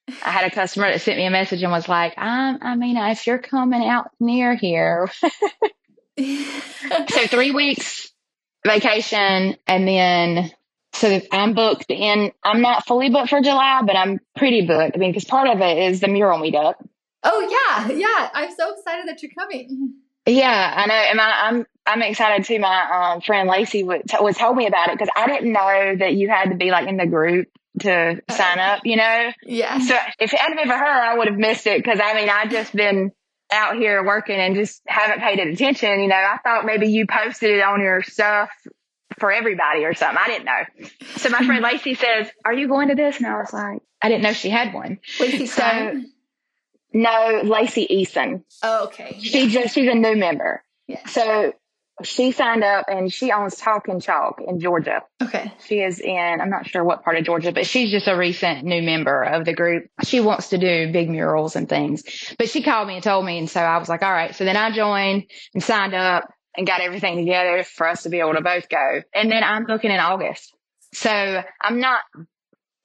[0.07, 2.97] I had a customer that sent me a message and was like, I'm, I mean,
[2.97, 5.09] if you're coming out near here.
[6.19, 8.11] so three weeks
[8.65, 10.51] vacation and then
[10.93, 12.31] so I'm booked in.
[12.43, 14.95] I'm not fully booked for July, but I'm pretty booked.
[14.95, 16.75] I mean, because part of it is the mural meetup.
[17.23, 18.29] Oh yeah, yeah.
[18.33, 19.95] I'm so excited that you're coming.
[20.27, 22.59] Yeah, I know, and I, am I'm, I'm excited too.
[22.59, 26.13] My um, friend Lacey was, was told me about it because I didn't know that
[26.13, 29.31] you had to be like in the group to sign up, you know?
[29.43, 29.79] Yeah.
[29.79, 32.29] So if it hadn't been for her, I would have missed it because I mean,
[32.29, 33.11] I've just been
[33.51, 36.01] out here working and just haven't paid it attention.
[36.01, 38.49] You know, I thought maybe you posted it on your stuff
[39.19, 40.17] for everybody or something.
[40.23, 40.97] I didn't know.
[41.17, 43.17] So my friend Lacey says, Are you going to this?
[43.17, 44.99] And I was like, I didn't know she had one.
[45.19, 46.03] Lacey so,
[46.93, 48.43] No, Lacey Eason.
[48.61, 49.19] Oh, okay.
[49.21, 50.63] She just she's a new member.
[50.87, 51.05] Yeah.
[51.07, 51.53] So
[52.01, 55.03] she signed up and she owns Talk and Chalk in Georgia.
[55.21, 55.53] Okay.
[55.65, 58.63] She is in, I'm not sure what part of Georgia, but she's just a recent
[58.63, 59.85] new member of the group.
[60.03, 62.03] She wants to do big murals and things,
[62.37, 63.37] but she called me and told me.
[63.37, 64.35] And so I was like, all right.
[64.35, 68.19] So then I joined and signed up and got everything together for us to be
[68.19, 69.01] able to both go.
[69.13, 70.53] And then I'm booking in August.
[70.93, 72.01] So I'm not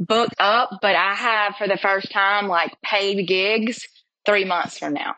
[0.01, 3.87] booked up, but I have for the first time like paid gigs
[4.25, 5.15] three months from now.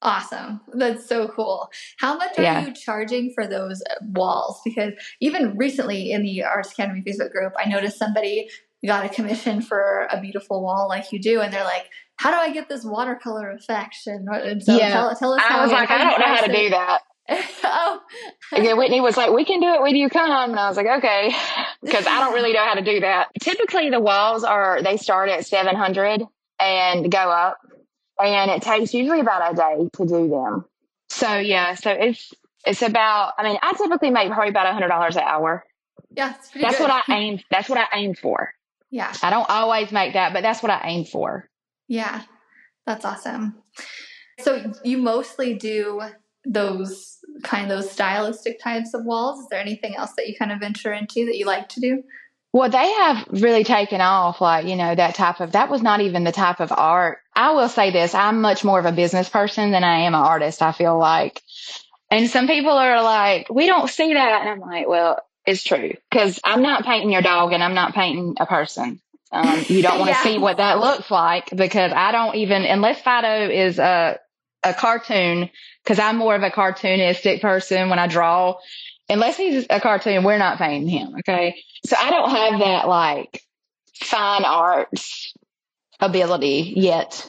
[0.00, 0.60] Awesome.
[0.74, 1.70] That's so cool.
[1.98, 2.66] How much are yeah.
[2.66, 4.60] you charging for those walls?
[4.64, 8.48] Because even recently in the Arts Academy Facebook group, I noticed somebody
[8.86, 12.36] got a commission for a beautiful wall like you do, and they're like, how do
[12.36, 13.96] I get this watercolor effect?
[14.06, 14.90] And, and so yeah.
[14.90, 17.00] tell, tell us I was like, I don't know how to do that.
[17.64, 18.00] oh.
[18.52, 20.50] Again, Whitney was like, we can do it with you come.
[20.50, 21.32] And I was like, okay,
[21.82, 23.28] because I don't really know how to do that.
[23.40, 26.22] Typically the walls are, they start at 700
[26.60, 27.58] and go up
[28.20, 30.64] and it takes usually about a day to do them.
[31.08, 32.32] So yeah, so it's
[32.66, 33.34] it's about.
[33.38, 35.64] I mean, I typically make probably about a hundred dollars an hour.
[36.10, 36.88] Yeah, that's good.
[36.88, 37.40] what I aim.
[37.50, 38.52] That's what I aim for.
[38.90, 41.48] Yeah, I don't always make that, but that's what I aim for.
[41.88, 42.22] Yeah,
[42.86, 43.62] that's awesome.
[44.40, 46.02] So you mostly do
[46.44, 49.40] those kind of those stylistic types of walls.
[49.40, 52.02] Is there anything else that you kind of venture into that you like to do?
[52.52, 56.00] Well, they have really taken off, like, you know, that type of, that was not
[56.00, 57.18] even the type of art.
[57.34, 60.20] I will say this I'm much more of a business person than I am an
[60.20, 61.42] artist, I feel like.
[62.10, 64.40] And some people are like, we don't see that.
[64.40, 67.94] And I'm like, well, it's true because I'm not painting your dog and I'm not
[67.94, 69.00] painting a person.
[69.30, 70.22] Um, you don't want to yeah.
[70.22, 74.18] see what that looks like because I don't even, unless Fido is a,
[74.62, 75.50] a cartoon,
[75.84, 78.56] because I'm more of a cartoonistic person when I draw.
[79.08, 81.16] Unless he's a cartoon, we're not paying him.
[81.20, 81.62] Okay.
[81.86, 83.42] So I don't have that like
[83.94, 85.32] fine arts
[86.00, 87.28] ability yet.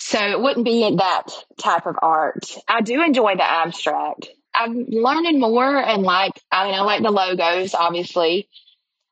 [0.00, 1.24] So it wouldn't be that
[1.58, 2.46] type of art.
[2.66, 4.28] I do enjoy the abstract.
[4.54, 8.48] I'm learning more and like, I mean, I like the logos, obviously.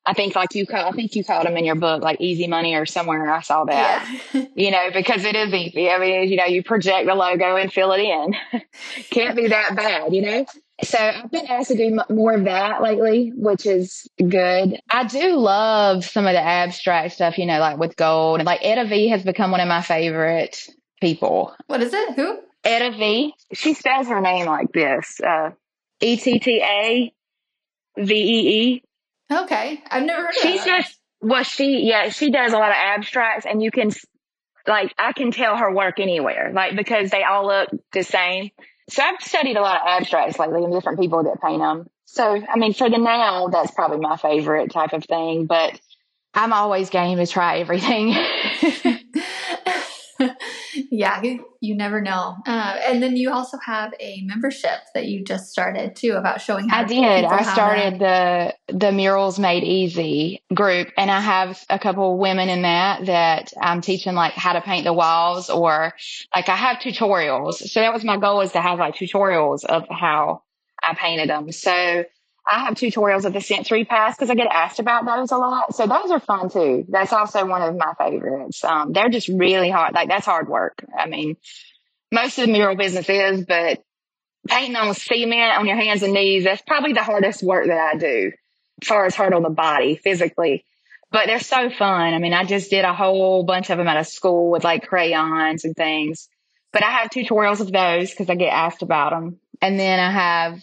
[0.07, 2.47] I think like you call, I think you called them in your book, like easy
[2.47, 3.29] money or somewhere.
[3.29, 4.45] I saw that, yeah.
[4.55, 5.90] you know, because it is easy.
[5.90, 8.37] I mean, you know, you project the logo and fill it in.
[9.11, 10.47] Can't be that bad, you know?
[10.82, 14.78] So I've been asked to do more of that lately, which is good.
[14.90, 18.60] I do love some of the abstract stuff, you know, like with gold and like
[18.62, 20.68] Etta Vee has become one of my favorite
[21.00, 21.54] people.
[21.66, 22.14] What is it?
[22.14, 22.40] Who?
[22.64, 23.34] Etta Vee.
[23.54, 25.18] She spells her name like this.
[25.20, 25.50] Uh,
[26.00, 27.12] E T T A
[27.96, 28.82] V E E.
[29.32, 32.76] Okay, I've never heard She's of just well, she yeah, she does a lot of
[32.76, 33.90] abstracts, and you can
[34.66, 38.50] like I can tell her work anywhere, like because they all look the same.
[38.88, 41.88] So I've studied a lot of abstracts lately and different people that paint them.
[42.05, 45.46] So I mean, for the now, that's probably my favorite type of thing.
[45.46, 45.81] But
[46.35, 48.14] I'm always game to try everything.
[50.74, 51.22] yeah,
[51.61, 52.37] you never know.
[52.46, 56.68] Uh, and then you also have a membership that you just started too about showing
[56.68, 56.81] how.
[56.81, 57.24] I did.
[57.24, 62.62] I started the the Murals Made Easy group, and I have a couple women in
[62.62, 65.94] that that I'm teaching like how to paint the walls, or
[66.35, 67.55] like I have tutorials.
[67.55, 70.42] So that was my goal is to have like tutorials of how
[70.83, 71.50] I painted them.
[71.52, 72.05] So
[72.48, 75.74] I have tutorials of the sensory paths because I get asked about those a lot.
[75.74, 76.85] So those are fun too.
[76.88, 78.62] That's also one of my favorites.
[78.64, 79.94] Um, they're just really hard.
[79.94, 80.85] Like that's hard work.
[80.96, 81.37] I mean,
[82.12, 83.82] most of the mural business is, but
[84.46, 87.98] painting on cement on your hands and knees, that's probably the hardest work that I
[87.98, 88.32] do
[88.80, 90.64] as far as hard on the body physically.
[91.11, 92.14] But they're so fun.
[92.14, 94.87] I mean, I just did a whole bunch of them at a school with like
[94.87, 96.28] crayons and things.
[96.72, 99.38] But I have tutorials of those because I get asked about them.
[99.62, 100.62] And then I have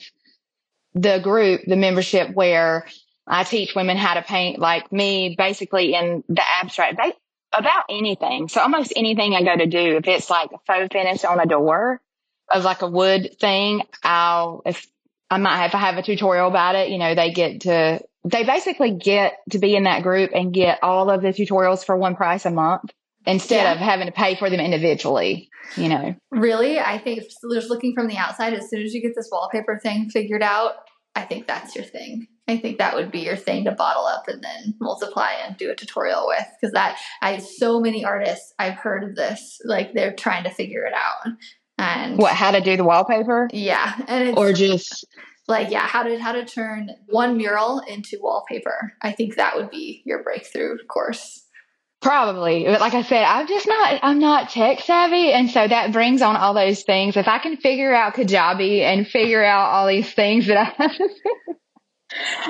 [0.95, 2.85] the group, the membership where
[3.25, 7.13] I teach women how to paint like me, basically in the abstract, they,
[7.53, 8.47] about anything.
[8.47, 11.45] So almost anything I go to do, if it's like a faux finish on a
[11.45, 12.01] door
[12.49, 14.87] of like a wood thing, I'll, if
[15.29, 18.01] I might have, if I have a tutorial about it, you know, they get to,
[18.25, 21.95] they basically get to be in that group and get all of the tutorials for
[21.95, 22.91] one price a month
[23.25, 23.71] instead yeah.
[23.73, 26.15] of having to pay for them individually you know?
[26.31, 26.79] Really?
[26.79, 30.09] I think just looking from the outside as soon as you get this wallpaper thing
[30.09, 30.73] figured out
[31.15, 32.27] i think that's your thing.
[32.45, 35.71] I think that would be your thing to bottle up and then multiply and do
[35.71, 40.13] a tutorial with because that i so many artists i've heard of this like they're
[40.13, 41.33] trying to figure it out.
[41.77, 43.47] And what how to do the wallpaper?
[43.53, 45.05] Yeah and or just
[45.47, 48.93] like yeah how to how to turn one mural into wallpaper.
[49.01, 51.42] I think that would be your breakthrough course
[52.03, 52.65] Probably.
[52.65, 55.31] But like I said, I'm just not, I'm not tech savvy.
[55.31, 57.17] And so that brings on all those things.
[57.17, 60.91] If I can figure out Kajabi and figure out all these things that I have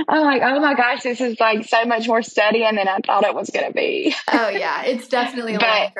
[0.09, 3.23] I'm like, oh my gosh, this is like so much more studying than I thought
[3.23, 4.13] it was going to be.
[4.31, 5.93] oh yeah, it's definitely a but.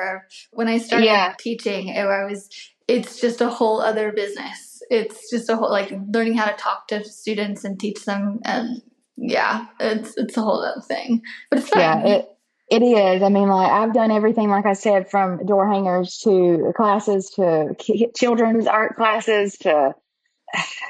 [0.52, 1.34] When I started yeah.
[1.38, 2.48] teaching, it was,
[2.88, 4.82] it's just a whole other business.
[4.90, 8.82] It's just a whole like learning how to talk to students and teach them, and
[9.16, 11.22] yeah, it's it's a whole other thing.
[11.48, 11.80] But it's fun.
[11.80, 12.28] Yeah, it,
[12.70, 13.22] it is.
[13.22, 17.74] I mean, like I've done everything, like I said, from door hangers to classes to
[18.16, 19.94] children's art classes to,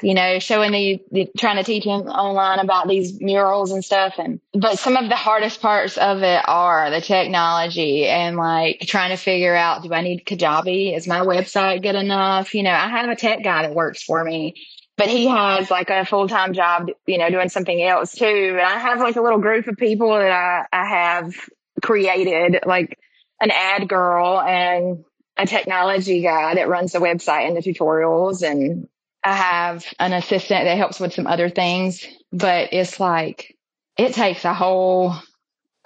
[0.01, 4.15] you know, showing the, the, trying to teach him online about these murals and stuff.
[4.17, 9.09] And, but some of the hardest parts of it are the technology and like trying
[9.09, 10.95] to figure out, do I need Kajabi?
[10.95, 12.55] Is my website good enough?
[12.55, 14.55] You know, I have a tech guy that works for me
[14.97, 18.25] but he has like a full time job, you know, doing something else too.
[18.57, 21.35] And I have like a little group of people that I, I have
[21.81, 22.97] created like
[23.41, 25.03] an ad girl and
[25.37, 28.41] a technology guy that runs the website and the tutorials.
[28.41, 28.87] And
[29.23, 33.55] I have an assistant that helps with some other things, but it's like
[33.97, 35.15] it takes a whole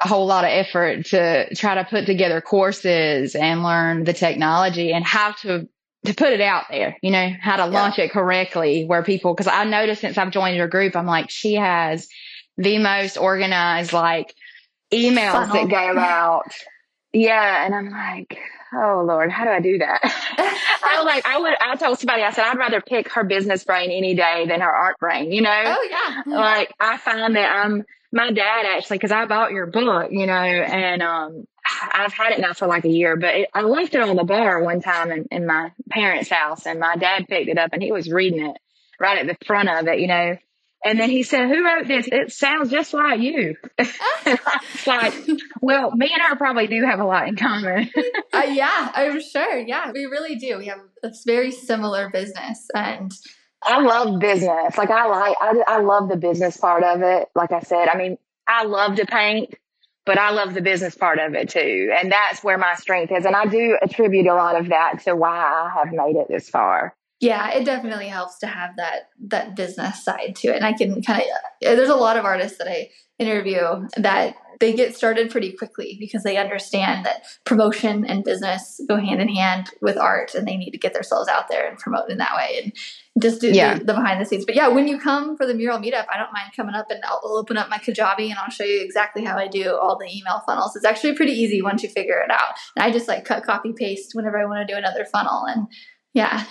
[0.01, 4.93] a whole lot of effort to try to put together courses and learn the technology
[4.93, 5.67] and how to
[6.05, 9.47] to put it out there, you know, how to launch it correctly where people cuz
[9.47, 12.07] I noticed since I've joined your group, I'm like she has
[12.57, 14.33] the most organized like
[14.91, 15.67] emails Funnel.
[15.67, 16.51] that go out.
[17.13, 17.65] Yeah.
[17.65, 18.37] And I'm like,
[18.73, 19.99] oh Lord, how do I do that?
[20.83, 23.63] I was like, I would, I told somebody, I said, I'd rather pick her business
[23.63, 25.63] brain any day than her art brain, you know?
[25.65, 26.23] Oh yeah.
[26.25, 30.33] Like I find that I'm, my dad actually, because I bought your book, you know,
[30.33, 31.45] and um,
[31.91, 34.23] I've had it now for like a year, but it, I left it on the
[34.23, 37.83] bar one time in, in my parents' house, and my dad picked it up and
[37.83, 38.57] he was reading it
[38.99, 40.37] right at the front of it, you know.
[40.83, 42.07] And then he said, Who wrote this?
[42.09, 43.55] It sounds just like you.
[43.77, 45.13] it's like,
[45.61, 47.89] well, me and her probably do have a lot in common.
[48.33, 49.57] uh, yeah, I'm sure.
[49.57, 50.57] Yeah, we really do.
[50.57, 52.65] We have a very similar business.
[52.73, 53.11] And
[53.61, 54.77] I love business.
[54.77, 57.27] Like, I like, I, I love the business part of it.
[57.35, 58.17] Like I said, I mean,
[58.47, 59.55] I love to paint,
[60.05, 61.93] but I love the business part of it too.
[61.93, 63.25] And that's where my strength is.
[63.25, 66.49] And I do attribute a lot of that to why I have made it this
[66.49, 70.55] far yeah it definitely helps to have that that business side to it.
[70.55, 71.27] And i can kind of
[71.77, 72.89] there's a lot of artists that i
[73.19, 78.97] interview that they get started pretty quickly because they understand that promotion and business go
[78.97, 82.09] hand in hand with art and they need to get themselves out there and promote
[82.09, 82.73] in that way and
[83.21, 83.77] just do yeah.
[83.77, 84.45] the, the, behind the scenes.
[84.45, 87.01] But yeah when you come for the mural meetup i don't mind coming up and
[87.03, 90.07] I'll, open up my kajabi and i'll show you exactly how i do all the
[90.07, 90.75] email funnels.
[90.75, 92.53] It's actually pretty easy once you figure it out.
[92.75, 95.67] And i just like cut copy paste whenever i want to do another funnel and
[96.13, 96.45] yeah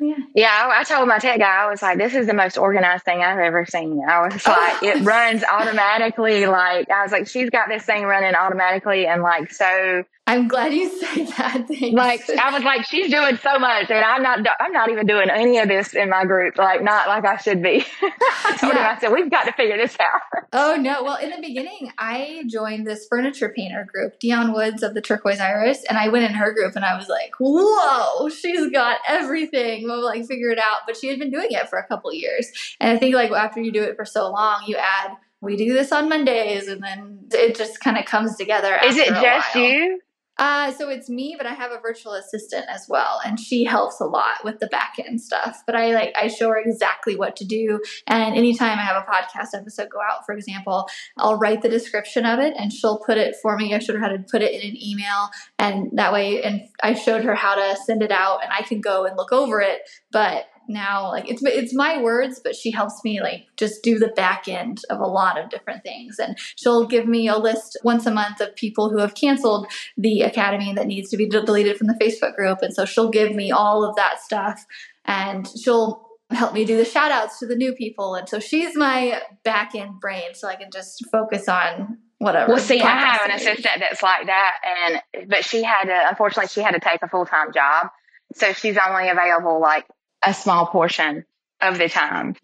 [0.00, 0.14] yeah.
[0.34, 0.48] Yeah.
[0.50, 3.22] I, I, told my tech guy, I was like, this is the most organized thing
[3.22, 4.02] I've ever seen.
[4.08, 4.50] I was oh.
[4.50, 6.46] like, it runs automatically.
[6.46, 10.72] Like, I was like, she's got this thing running automatically and like so I'm glad
[10.72, 11.66] you said that.
[11.66, 11.92] Thanks.
[11.92, 14.46] Like I was like, she's doing so much, and I'm not.
[14.60, 16.56] I'm not even doing any of this in my group.
[16.56, 17.84] Like not like I should be.
[18.00, 18.92] I told yeah.
[18.92, 18.96] him.
[18.96, 20.44] I said we've got to figure this out.
[20.52, 21.02] Oh no!
[21.02, 25.40] Well, in the beginning, I joined this furniture painter group, Dion Woods of the Turquoise
[25.40, 29.88] Iris, and I went in her group, and I was like, "Whoa, she's got everything."
[29.90, 30.80] We'll like figure it out.
[30.86, 32.46] But she had been doing it for a couple years,
[32.80, 35.72] and I think like after you do it for so long, you add we do
[35.72, 38.78] this on Mondays, and then it just kind of comes together.
[38.84, 40.00] Is it just you?
[40.40, 44.00] Uh, so it's me, but I have a virtual assistant as well, and she helps
[44.00, 45.62] a lot with the back end stuff.
[45.66, 49.06] But I like I show her exactly what to do, and anytime I have a
[49.06, 50.88] podcast episode go out, for example,
[51.18, 53.74] I'll write the description of it, and she'll put it for me.
[53.74, 55.28] I showed her how to put it in an email,
[55.58, 58.80] and that way, and I showed her how to send it out, and I can
[58.80, 59.82] go and look over it.
[60.10, 64.08] But now like it's it's my words but she helps me like just do the
[64.08, 68.06] back end of a lot of different things and she'll give me a list once
[68.06, 69.66] a month of people who have canceled
[69.96, 73.34] the academy that needs to be deleted from the facebook group and so she'll give
[73.34, 74.64] me all of that stuff
[75.04, 78.76] and she'll help me do the shout outs to the new people and so she's
[78.76, 82.52] my back end brain so i can just focus on whatever.
[82.52, 86.08] Well, see, I have an assistant that's like that, and but she had to.
[86.08, 87.88] Unfortunately, she had to take a full time job,
[88.34, 89.86] so she's only available like
[90.22, 91.24] a small portion
[91.60, 92.36] of the time.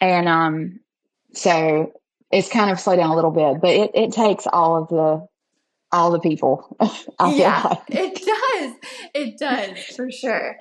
[0.00, 0.80] And um,
[1.32, 1.92] so
[2.30, 5.26] it's kind of slowed down a little bit, but it, it takes all of the
[5.92, 6.76] all the people.
[7.20, 7.82] yeah, like.
[7.88, 8.74] it does.
[9.14, 10.56] It does for sure.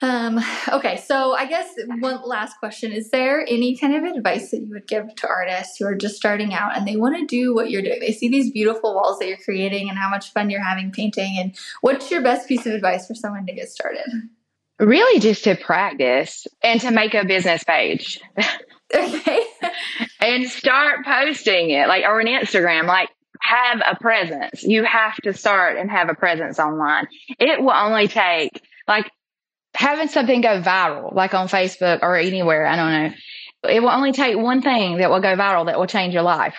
[0.00, 4.60] Um, okay, so I guess one last question: Is there any kind of advice that
[4.60, 7.54] you would give to artists who are just starting out and they want to do
[7.54, 8.00] what you're doing?
[8.00, 11.36] They see these beautiful walls that you're creating and how much fun you're having painting.
[11.38, 14.06] And what's your best piece of advice for someone to get started?
[14.82, 18.20] Really, just to practice and to make a business page.
[18.92, 19.40] okay.
[20.20, 23.08] and start posting it, like, or an Instagram, like,
[23.40, 24.64] have a presence.
[24.64, 27.06] You have to start and have a presence online.
[27.38, 29.08] It will only take, like,
[29.74, 33.70] having something go viral, like on Facebook or anywhere, I don't know.
[33.70, 36.56] It will only take one thing that will go viral that will change your life.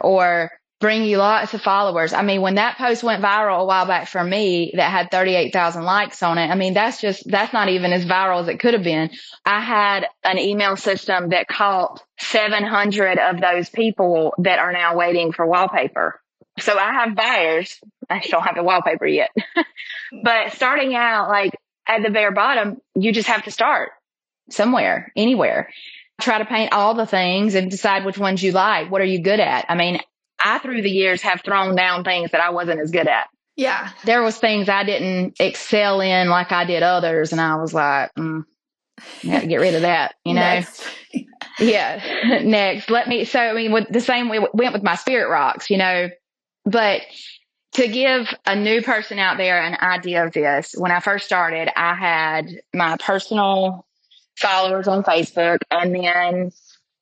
[0.00, 0.50] Or
[0.82, 2.12] bring you lots of followers.
[2.12, 5.84] I mean, when that post went viral a while back for me that had 38,000
[5.84, 8.74] likes on it, I mean, that's just, that's not even as viral as it could
[8.74, 9.10] have been.
[9.46, 15.32] I had an email system that caught 700 of those people that are now waiting
[15.32, 16.20] for wallpaper.
[16.58, 17.78] So I have buyers.
[18.10, 19.30] I just don't have the wallpaper yet.
[20.24, 21.52] but starting out like
[21.86, 23.92] at the bare bottom, you just have to start
[24.50, 25.70] somewhere, anywhere
[26.20, 28.90] try to paint all the things and decide which ones you like.
[28.90, 29.66] What are you good at?
[29.68, 29.98] I mean,
[30.44, 33.28] I through the years have thrown down things that I wasn't as good at.
[33.56, 33.90] Yeah.
[34.04, 37.32] There was things I didn't excel in like I did others.
[37.32, 38.44] And I was like, mm,
[39.22, 40.62] get rid of that, you know?
[41.58, 42.40] yeah.
[42.44, 42.90] Next.
[42.90, 45.76] Let me, so I mean, with the same way went with my spirit rocks, you
[45.76, 46.08] know,
[46.64, 47.02] but
[47.72, 51.70] to give a new person out there an idea of this, when I first started,
[51.76, 53.86] I had my personal
[54.36, 56.52] followers on Facebook and then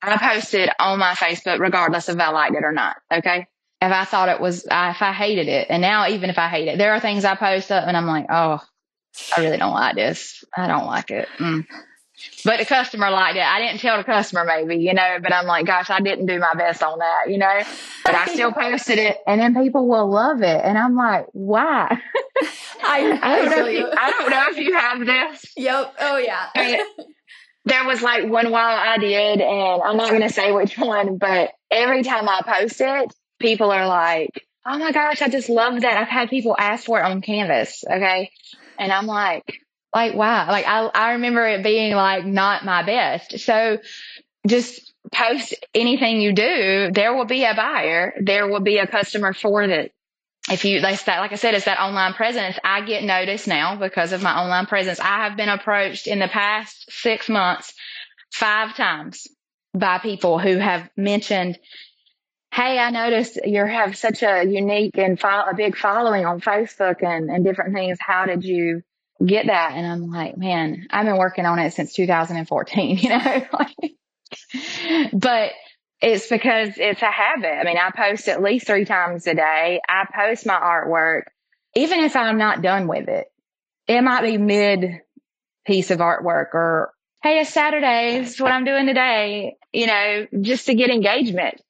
[0.02, 2.96] I posted on my Facebook regardless if I liked it or not.
[3.12, 3.46] Okay.
[3.82, 4.70] If I thought it was, if
[5.02, 7.72] I hated it, and now even if I hate it, there are things I post
[7.72, 8.60] up and I'm like, oh,
[9.36, 10.44] I really don't like this.
[10.56, 11.28] I don't like it.
[11.38, 11.66] Mm.
[12.44, 13.42] But the customer liked it.
[13.42, 16.38] I didn't tell the customer maybe, you know, but I'm like, gosh, I didn't do
[16.38, 17.62] my best on that, you know,
[18.04, 20.60] but I still posted it and then people will love it.
[20.62, 21.98] And I'm like, why?
[22.82, 25.52] I, I, don't know you, I don't know if you have this.
[25.56, 25.94] Yep.
[26.00, 26.48] Oh yeah
[27.70, 31.18] there was like one while I did, and I'm not going to say which one,
[31.18, 35.80] but every time I post it, people are like, oh my gosh, I just love
[35.80, 35.96] that.
[35.96, 37.84] I've had people ask for it on Canvas.
[37.90, 38.30] Okay.
[38.78, 39.60] And I'm like,
[39.94, 40.48] like, wow.
[40.48, 43.38] Like, I, I remember it being like not my best.
[43.40, 43.78] So
[44.46, 46.90] just post anything you do.
[46.92, 48.14] There will be a buyer.
[48.20, 49.92] There will be a customer for it.
[50.48, 52.58] If you, like, that, like I said, it's that online presence.
[52.64, 54.98] I get noticed now because of my online presence.
[54.98, 57.74] I have been approached in the past six months
[58.32, 59.26] five times
[59.74, 61.58] by people who have mentioned
[62.52, 67.02] hey, I noticed you have such a unique and fo- a big following on Facebook
[67.02, 67.98] and, and different things.
[68.00, 68.82] How did you
[69.24, 69.72] get that?
[69.74, 73.46] And I'm like, man, I've been working on it since 2014, you know,
[75.12, 75.52] but
[76.00, 77.52] it's because it's a habit.
[77.60, 79.80] I mean, I post at least three times a day.
[79.88, 81.24] I post my artwork,
[81.74, 83.26] even if I'm not done with it.
[83.86, 85.00] It might be mid
[85.66, 86.92] piece of artwork or,
[87.22, 88.16] Hey, it's Saturday.
[88.20, 91.60] Is what I'm doing today, you know, just to get engagement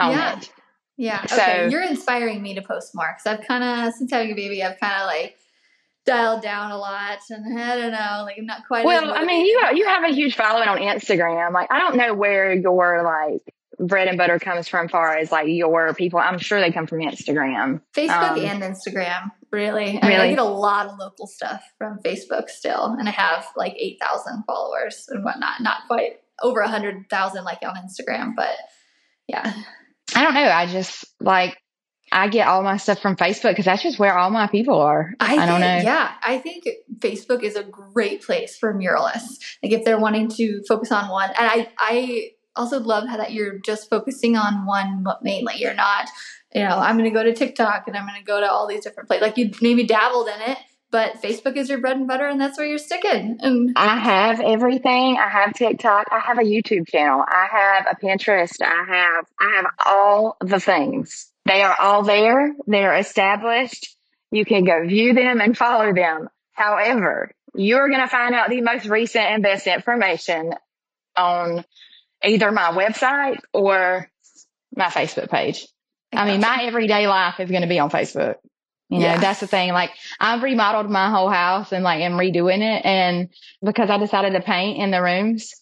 [0.00, 0.38] yeah.
[0.38, 0.50] It.
[0.96, 1.26] Yeah.
[1.26, 1.68] So, okay.
[1.70, 4.78] You're inspiring me to post more because I've kind of, since having a baby, I've
[4.80, 5.36] kind of like
[6.08, 8.84] dialed down a lot and I don't know, like I'm not quite.
[8.84, 11.52] Well, I mean, you, you have a huge following on Instagram.
[11.52, 13.42] Like, I don't know where your like
[13.78, 16.18] bread and butter comes from far as like your people.
[16.18, 17.80] I'm sure they come from Instagram.
[17.96, 20.00] Facebook um, and Instagram, really.
[20.02, 20.08] I, really?
[20.08, 22.96] Mean, I get a lot of local stuff from Facebook still.
[22.98, 25.60] And I have like 8,000 followers and whatnot.
[25.60, 28.56] Not quite over 100,000 like on Instagram, but
[29.28, 29.52] yeah.
[30.14, 30.40] I don't know.
[30.40, 31.56] I just like
[32.12, 35.14] I get all my stuff from Facebook because that's just where all my people are.
[35.20, 35.78] I, I don't know.
[35.78, 39.38] Yeah, I think Facebook is a great place for muralists.
[39.62, 43.32] Like if they're wanting to focus on one, and I I also love how that
[43.32, 45.54] you're just focusing on one mainly.
[45.56, 46.08] You're not,
[46.54, 48.66] you know, I'm going to go to TikTok and I'm going to go to all
[48.66, 49.22] these different places.
[49.22, 50.58] Like you maybe dabbled in it,
[50.90, 53.38] but Facebook is your bread and butter, and that's where you're sticking.
[53.40, 55.18] And I have everything.
[55.18, 56.06] I have TikTok.
[56.10, 57.22] I have a YouTube channel.
[57.26, 58.60] I have a Pinterest.
[58.62, 61.30] I have I have all the things.
[61.48, 62.54] They are all there.
[62.66, 63.96] They're established.
[64.30, 66.28] You can go view them and follow them.
[66.52, 70.52] However, you're going to find out the most recent and best information
[71.16, 71.64] on
[72.22, 74.10] either my website or
[74.76, 75.66] my Facebook page.
[76.12, 78.36] I mean, my everyday life is going to be on Facebook.
[78.88, 79.18] You know, yeah.
[79.18, 79.72] that's the thing.
[79.72, 82.84] Like I've remodeled my whole house and like am redoing it.
[82.84, 83.28] And
[83.62, 85.52] because I decided to paint in the rooms,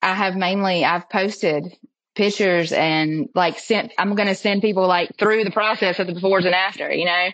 [0.00, 1.76] I have mainly, I've posted
[2.14, 6.14] pictures and like sent, I'm going to send people like through the process of the
[6.14, 7.28] befores and after, you know?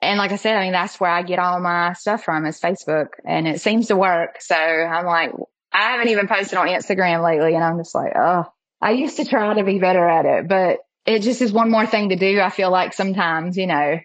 [0.00, 2.60] And like I said, I mean, that's where I get all my stuff from is
[2.60, 4.40] Facebook and it seems to work.
[4.40, 5.32] So I'm like,
[5.72, 8.44] I haven't even posted on Instagram lately and I'm just like, oh,
[8.80, 11.86] I used to try to be better at it, but it just is one more
[11.86, 12.40] thing to do.
[12.40, 13.98] I feel like sometimes, you know,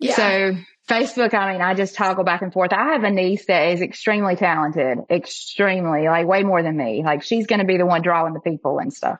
[0.00, 0.14] yeah.
[0.14, 0.56] So
[0.88, 2.72] Facebook, I mean, I just toggle back and forth.
[2.72, 7.02] I have a niece that is extremely talented, extremely, like way more than me.
[7.04, 9.18] Like she's going to be the one drawing the people and stuff.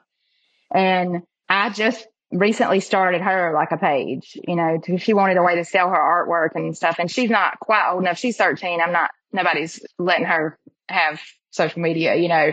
[0.75, 5.43] And I just recently started her like a page, you know, to, she wanted a
[5.43, 6.97] way to sell her artwork and stuff.
[6.99, 8.19] And she's not quite old enough.
[8.19, 8.81] She's 13.
[8.81, 10.59] I'm not, nobody's letting her
[10.89, 11.21] have
[11.51, 12.53] social media, you know.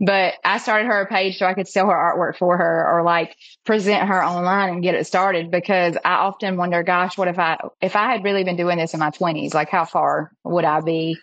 [0.00, 3.02] But I started her a page so I could sell her artwork for her or
[3.02, 7.38] like present her online and get it started because I often wonder, gosh, what if
[7.38, 10.64] I if I had really been doing this in my twenties, like how far would
[10.64, 11.16] I be?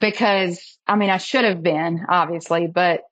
[0.00, 3.02] Because I mean I should have been, obviously, but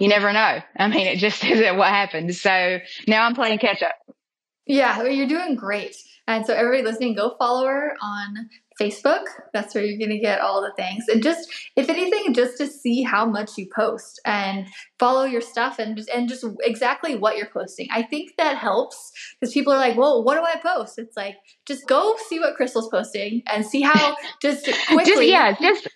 [0.00, 0.60] you never know.
[0.76, 2.34] I mean, it just isn't what happened.
[2.34, 3.94] So now I'm playing catch up.
[4.66, 5.96] Yeah, well, you're doing great.
[6.26, 8.48] And so everybody listening, go follow her on
[8.80, 9.24] Facebook.
[9.52, 11.04] That's where you're going to get all the things.
[11.08, 14.66] And just, if anything, just to see how much you post and
[14.98, 17.88] follow your stuff and just, and just exactly what you're posting.
[17.90, 20.98] I think that helps because people are like, well, what do I post?
[20.98, 21.34] It's like,
[21.66, 25.04] just go see what Crystal's posting and see how just quickly.
[25.04, 25.88] just, yeah, just,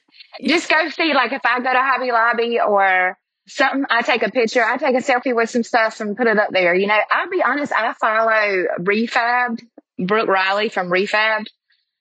[0.42, 3.16] just go see, like, if I go to Hobby Lobby or
[3.46, 6.38] something, I take a picture, I take a selfie with some stuff and put it
[6.38, 6.74] up there.
[6.74, 9.62] You know, I'll be honest, I follow Refabbed,
[9.98, 11.46] Brooke Riley from Refabbed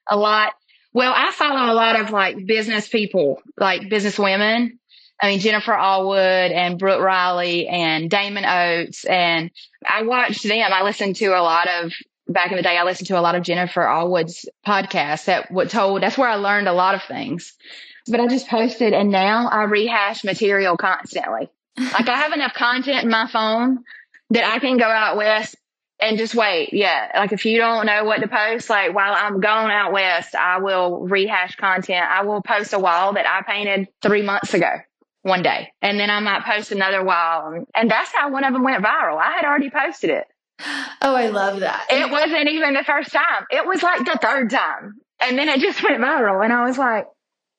[0.07, 0.53] a lot.
[0.93, 4.79] Well, I follow a lot of like business people, like business women.
[5.21, 9.05] I mean, Jennifer Allwood and Brooke Riley and Damon Oates.
[9.05, 9.51] And
[9.87, 10.71] I watched them.
[10.71, 11.93] I listened to a lot of,
[12.27, 15.69] back in the day, I listened to a lot of Jennifer Allwood's podcast that what
[15.69, 17.53] told, that's where I learned a lot of things.
[18.07, 21.49] But I just posted and now I rehash material constantly.
[21.77, 23.83] like I have enough content in my phone
[24.31, 25.55] that I can go out west
[25.99, 26.73] and just wait.
[26.73, 27.11] Yeah.
[27.15, 30.59] Like if you don't know what to post, like while I'm going out west, I
[30.59, 32.05] will rehash content.
[32.05, 34.71] I will post a wall that I painted three months ago
[35.21, 35.71] one day.
[35.81, 37.65] And then I might post another wall.
[37.75, 39.17] And that's how one of them went viral.
[39.17, 40.27] I had already posted it.
[41.05, 41.87] Oh, I love that.
[41.89, 43.45] It wasn't even the first time.
[43.51, 44.93] It was like the third time.
[45.19, 46.41] And then it just went viral.
[46.41, 47.07] And I was like,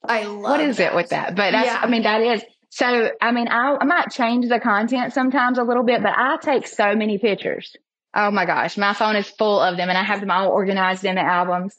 [0.08, 0.92] I love What is that.
[0.92, 1.34] it with that?
[1.34, 1.80] But that's, yeah.
[1.82, 5.62] I mean, that is So, I mean, I, I might change the content sometimes a
[5.62, 7.74] little bit, but I take so many pictures.
[8.14, 11.04] Oh my gosh, my phone is full of them and I have them all organized
[11.04, 11.74] in the albums.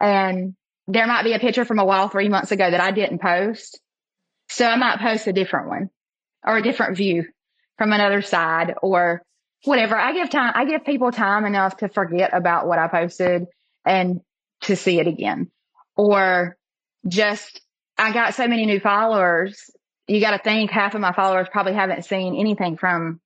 [0.00, 0.54] And
[0.88, 3.80] there might be a picture from a while three months ago that I didn't post.
[4.48, 5.90] So I might post a different one
[6.44, 7.26] or a different view
[7.78, 9.22] from another side or
[9.64, 9.96] whatever.
[9.96, 13.46] I give time, I give people time enough to forget about what I posted
[13.84, 14.20] and
[14.62, 15.50] to see it again.
[15.96, 16.56] Or
[17.06, 17.60] just,
[17.98, 19.70] I got so many new followers.
[20.08, 23.20] You got to think half of my followers probably haven't seen anything from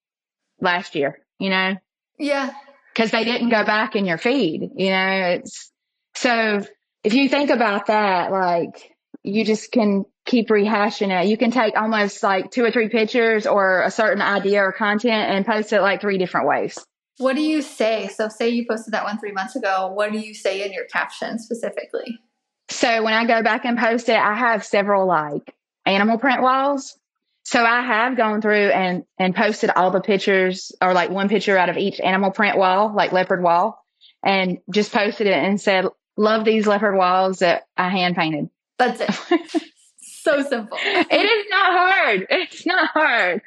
[0.60, 1.76] last year, you know?
[2.18, 2.52] Yeah.
[2.94, 5.38] Cause they didn't go back in your feed, you know?
[5.40, 5.70] It's
[6.14, 6.64] so
[7.04, 8.90] if you think about that, like
[9.22, 11.28] you just can keep rehashing it.
[11.28, 15.30] You can take almost like two or three pictures or a certain idea or content
[15.30, 16.78] and post it like three different ways.
[17.18, 18.08] What do you say?
[18.08, 19.90] So, say you posted that one three months ago.
[19.94, 22.18] What do you say in your caption specifically?
[22.68, 25.54] So, when I go back and post it, I have several like
[25.84, 26.98] animal print walls.
[27.44, 31.56] So, I have gone through and, and posted all the pictures or like one picture
[31.56, 33.84] out of each animal print wall, like leopard wall,
[34.24, 35.86] and just posted it and said,
[36.16, 38.48] Love these leopard walls that I hand painted.
[38.78, 39.62] That's it.
[40.26, 40.78] so simple.
[40.82, 42.26] it is not hard.
[42.30, 43.42] It's not hard.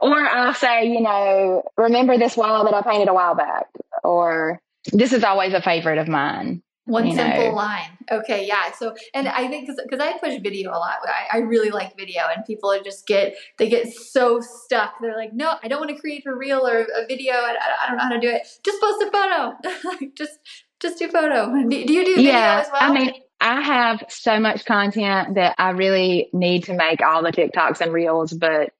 [0.00, 3.66] Or I'll say, you know, remember this wall that I painted a while back.
[4.04, 4.60] Or
[4.92, 6.62] this is always a favorite of mine.
[6.92, 7.54] One simple know.
[7.54, 7.96] line.
[8.10, 8.70] Okay, yeah.
[8.72, 12.22] So, and I think because I push video a lot, I, I, really like video,
[12.34, 14.94] and people just get they get so stuck.
[15.00, 17.32] They're like, no, I don't want to create a reel or a video.
[17.32, 18.46] I, I don't know how to do it.
[18.62, 20.10] Just post a photo.
[20.16, 20.38] just
[20.80, 21.50] just do photo.
[21.50, 22.82] Do, do you do video yeah, as well?
[22.82, 27.32] I mean, I have so much content that I really need to make all the
[27.32, 28.74] TikToks and reels, but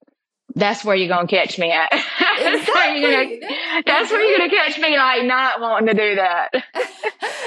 [0.55, 1.93] that's where you're gonna catch me at.
[2.33, 2.65] Exactly.
[2.65, 6.17] that's, where you're gonna, that's where you're gonna catch me, like not wanting to do
[6.17, 6.49] that.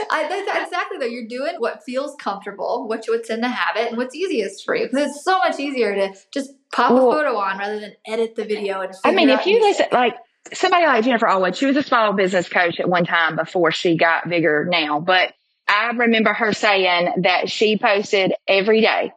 [0.10, 1.06] I, that's exactly though.
[1.06, 4.88] You're doing what feels comfortable, what's what's in the habit, and what's easiest for you.
[4.88, 8.36] Because it's so much easier to just pop well, a photo on rather than edit
[8.36, 8.82] the video.
[8.82, 10.16] And I mean, if you listen, like
[10.54, 13.98] somebody like Jennifer Allwood, she was a small business coach at one time before she
[13.98, 15.34] got bigger now, but
[15.68, 19.12] I remember her saying that she posted every day.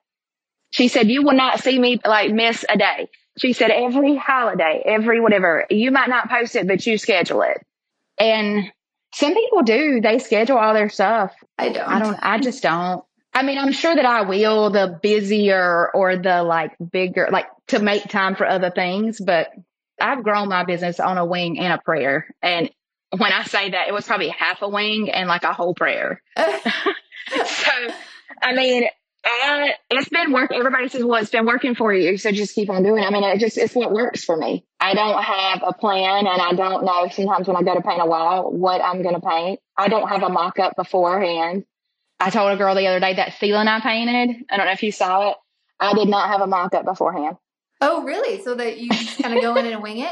[0.70, 3.09] She said, You will not see me like miss a day.
[3.39, 7.64] She said, Every holiday, every whatever, you might not post it, but you schedule it.
[8.18, 8.70] And
[9.14, 11.34] some people do, they schedule all their stuff.
[11.57, 11.89] I don't.
[11.89, 13.05] I don't, I just don't.
[13.32, 17.78] I mean, I'm sure that I will the busier or the like bigger, like to
[17.78, 19.49] make time for other things, but
[20.01, 22.26] I've grown my business on a wing and a prayer.
[22.43, 22.70] And
[23.16, 26.22] when I say that, it was probably half a wing and like a whole prayer.
[26.36, 27.72] so,
[28.43, 28.89] I mean,
[29.25, 30.59] I, it's been working.
[30.59, 32.16] Everybody says, well, it's been working for you.
[32.16, 33.07] So just keep on doing it.
[33.07, 34.64] I mean, it just, it's what works for me.
[34.81, 38.01] I don't have a plan and I don't know sometimes when I go to paint
[38.01, 39.61] a wall what I'm going to paint.
[39.77, 41.64] I don't have a mock up beforehand.
[42.21, 44.83] I told a girl the other day that ceiling I painted, I don't know if
[44.83, 45.37] you saw it.
[45.81, 47.37] I did not have a mock up beforehand.
[47.81, 48.43] Oh, really?
[48.43, 50.05] So that you just kind of go in and wing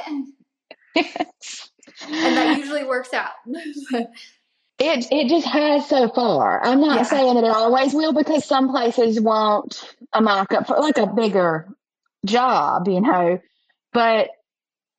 [0.94, 1.16] it?
[2.02, 3.30] And that usually works out.
[4.78, 6.62] It it just has so far.
[6.62, 7.02] I'm not yeah.
[7.04, 11.06] saying that it always will because some places want a mock up for like a
[11.06, 11.68] bigger
[12.26, 13.40] job, you know.
[13.92, 14.28] But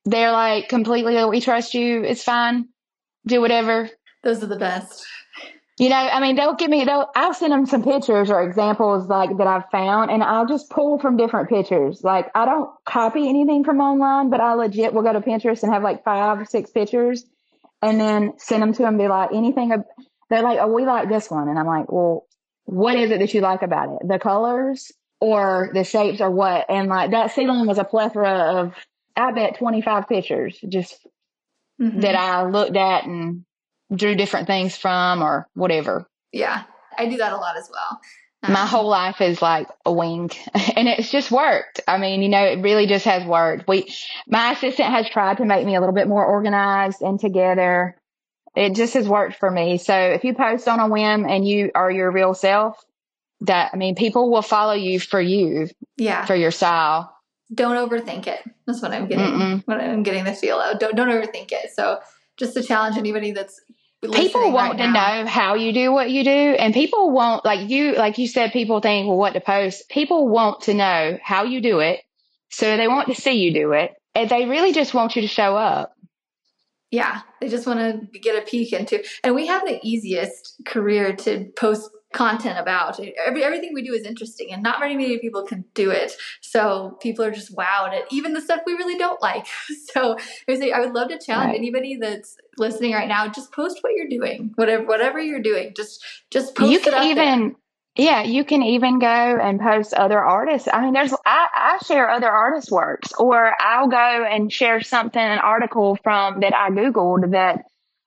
[0.04, 2.68] they're like completely oh, we trust you, it's fine.
[3.26, 3.90] Do whatever.
[4.24, 5.06] Those are the best.
[5.78, 9.06] You know, I mean, they'll give me, they'll, I'll send them some pictures or examples
[9.06, 12.02] like that I've found and I'll just pull from different pictures.
[12.02, 15.72] Like I don't copy anything from online, but I legit will go to Pinterest and
[15.72, 17.24] have like five or six pictures
[17.82, 19.72] and then send them to them, be like, anything.
[20.30, 21.48] They're like, oh, we like this one.
[21.48, 22.26] And I'm like, well,
[22.64, 24.08] what is it that you like about it?
[24.08, 26.66] The colors or the shapes or what?
[26.68, 28.74] And like that ceiling was a plethora of,
[29.16, 31.06] I bet 25 pictures just
[31.80, 32.00] mm-hmm.
[32.00, 33.44] that I looked at and
[33.94, 36.06] drew different things from or whatever.
[36.32, 36.64] Yeah,
[36.96, 38.00] I do that a lot as well.
[38.42, 40.30] Um, My whole life is like a wing
[40.76, 41.80] and it's just worked.
[41.88, 43.66] I mean, you know, it really just has worked.
[43.66, 43.92] We,
[44.28, 47.96] my assistant has tried to make me a little bit more organized and together.
[48.54, 49.78] It just has worked for me.
[49.78, 52.82] So if you post on a whim and you are your real self,
[53.42, 55.68] that, I mean, people will follow you for you.
[55.96, 56.24] Yeah.
[56.24, 57.14] For your style.
[57.52, 58.40] Don't overthink it.
[58.66, 59.62] That's what I'm getting, Mm-mm.
[59.64, 60.78] what I'm getting the feel of.
[60.78, 61.70] Don't, don't overthink it.
[61.74, 62.00] So
[62.36, 63.60] just to challenge anybody that's
[64.02, 67.68] people want right to know how you do what you do and people want like
[67.68, 69.88] you like you said people think well what to post?
[69.88, 72.00] People want to know how you do it
[72.48, 75.28] so they want to see you do it and they really just want you to
[75.28, 75.94] show up.
[76.90, 81.14] Yeah they just want to get a peek into and we have the easiest career
[81.16, 82.98] to post content about.
[83.26, 86.12] Every, everything we do is interesting, and not very many people can do it.
[86.40, 89.46] So people are just wowed at even the stuff we really don't like.
[89.92, 91.58] So I would, say, I would love to challenge right.
[91.58, 93.26] anybody that's listening right now.
[93.28, 95.72] Just post what you're doing, whatever whatever you're doing.
[95.74, 96.70] Just just post.
[96.70, 97.40] You can even.
[97.40, 97.52] There.
[97.96, 100.68] Yeah, you can even go and post other artists.
[100.70, 105.20] I mean, there's I, I share other artists' works, or I'll go and share something,
[105.20, 107.64] an article from that I googled that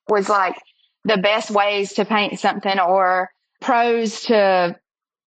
[0.07, 0.55] was like
[1.03, 3.31] the best ways to paint something, or
[3.61, 4.75] pros to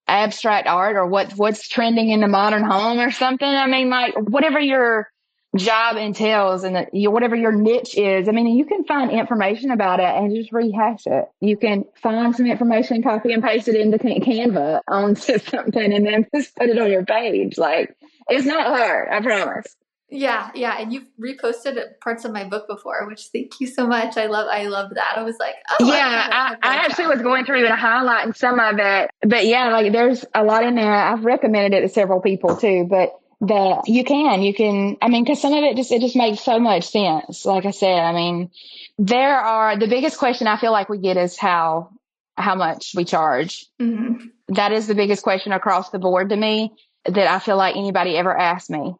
[0.06, 3.48] abstract art, or what what's trending in the modern home, or something.
[3.48, 5.08] I mean, like whatever your
[5.56, 8.28] job entails and you, whatever your niche is.
[8.28, 11.26] I mean, you can find information about it and just rehash it.
[11.40, 16.26] You can find some information, copy and paste it into Canva on something, and then
[16.34, 17.56] just put it on your page.
[17.56, 17.96] Like
[18.28, 19.74] it's not hard, I promise.
[20.14, 24.16] Yeah, yeah, and you've reposted parts of my book before, which thank you so much.
[24.16, 25.14] I love, I love that.
[25.16, 28.60] I was like, oh, yeah, I, I, I actually was going through and highlighting some
[28.60, 30.94] of it, but yeah, like there's a lot in there.
[30.94, 35.26] I've recommended it to several people too, but that you can, you can, I mean,
[35.26, 37.44] cause some of it just, it just makes so much sense.
[37.44, 38.50] Like I said, I mean,
[38.98, 41.90] there are, the biggest question I feel like we get is how,
[42.36, 43.66] how much we charge.
[43.82, 44.26] Mm-hmm.
[44.54, 46.72] That is the biggest question across the board to me
[47.04, 48.94] that I feel like anybody ever asked me.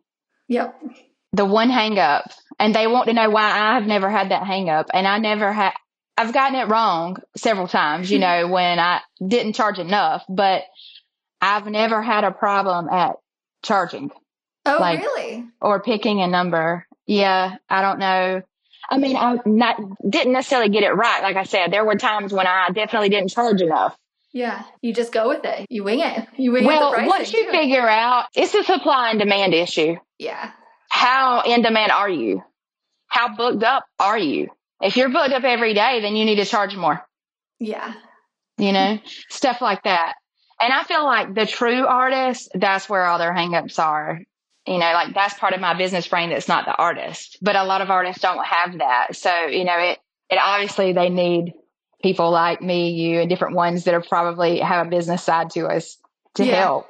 [0.48, 0.78] Yep.
[1.34, 4.70] The one hang up and they want to know why I've never had that hang
[4.70, 5.72] up and I never had,
[6.16, 10.62] I've gotten it wrong several times, you know, when I didn't charge enough, but
[11.40, 13.16] I've never had a problem at
[13.62, 14.10] charging.
[14.66, 15.44] Oh, like, really?
[15.60, 16.86] Or picking a number.
[17.06, 18.42] Yeah, I don't know.
[18.88, 19.76] I mean, I not
[20.08, 21.22] didn't necessarily get it right.
[21.22, 23.96] Like I said, there were times when I definitely didn't charge enough.
[24.32, 25.66] Yeah, you just go with it.
[25.70, 26.26] You wing it.
[26.36, 26.98] You wing well, it.
[26.98, 27.50] Well, once you too.
[27.50, 29.96] figure out, it's a supply and demand issue.
[30.18, 30.50] Yeah.
[31.04, 32.42] How in demand are you?
[33.08, 34.48] How booked up are you?
[34.80, 37.04] If you're booked up every day, then you need to charge more.
[37.60, 37.92] Yeah.
[38.56, 38.98] You know,
[39.28, 40.14] stuff like that.
[40.58, 44.20] And I feel like the true artist, that's where all their hangups are
[44.66, 47.64] you know like that's part of my business brain that's not the artist but a
[47.64, 49.98] lot of artists don't have that so you know it
[50.30, 51.52] it obviously they need
[52.02, 55.66] people like me you and different ones that are probably have a business side to
[55.66, 55.98] us
[56.34, 56.62] to yeah.
[56.62, 56.86] help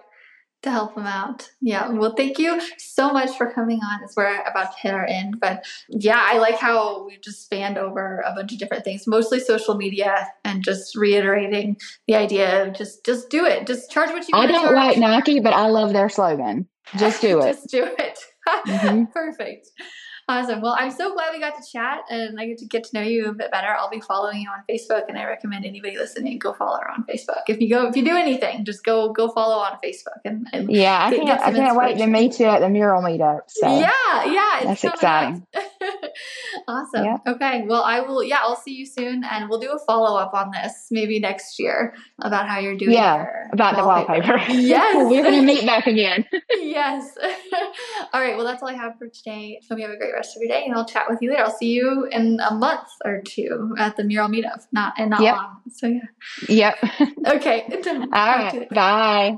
[0.65, 1.51] to help them out.
[1.61, 1.89] Yeah.
[1.91, 5.41] Well, thank you so much for coming on as we're about to hit our end.
[5.41, 9.41] But yeah, I like how we just spanned over a bunch of different things, mostly
[9.41, 13.67] social media and just reiterating the idea of just just do it.
[13.67, 14.51] Just charge what you want.
[14.51, 14.75] I don't charge.
[14.77, 16.69] like Nike, but I love their slogan.
[16.99, 17.53] Just do it.
[17.53, 18.19] Just do it.
[18.67, 19.05] Mm-hmm.
[19.05, 19.71] Perfect.
[20.27, 20.63] Awesome.
[20.63, 23.03] Well, I'm so glad we got to chat and I get to get to know
[23.03, 23.69] you a bit better.
[23.69, 27.05] I'll be following you on Facebook and I recommend anybody listening go follow her on
[27.05, 27.43] Facebook.
[27.47, 30.71] If you go if you do anything, just go go follow on Facebook and, and
[30.71, 33.41] Yeah, I can't I can't wait to meet you at the mural meetup.
[33.49, 34.61] So Yeah, yeah.
[34.65, 35.47] That's exciting.
[36.69, 37.05] awesome.
[37.05, 37.19] Yeah.
[37.27, 37.65] Okay.
[37.67, 40.53] Well I will yeah, I'll see you soon and we'll do a follow up on
[40.53, 42.93] this maybe next year about how you're doing.
[42.93, 43.27] Yeah.
[43.53, 44.23] About wallpaper.
[44.23, 44.53] the wallpaper.
[44.53, 45.11] yes.
[45.11, 46.25] We're gonna meet back again.
[46.51, 47.15] yes.
[48.15, 48.37] all right.
[48.37, 49.61] Well that's all I have for today.
[49.69, 51.45] Hope you have a great rest of your day, and I'll chat with you later.
[51.45, 54.67] I'll see you in a month or two at the mural meetup.
[54.73, 55.37] Not and not yep.
[55.37, 55.57] long.
[55.71, 56.01] So yeah.
[56.49, 56.79] Yep.
[57.27, 57.67] okay.
[57.87, 58.69] All right.
[58.71, 59.37] Bye.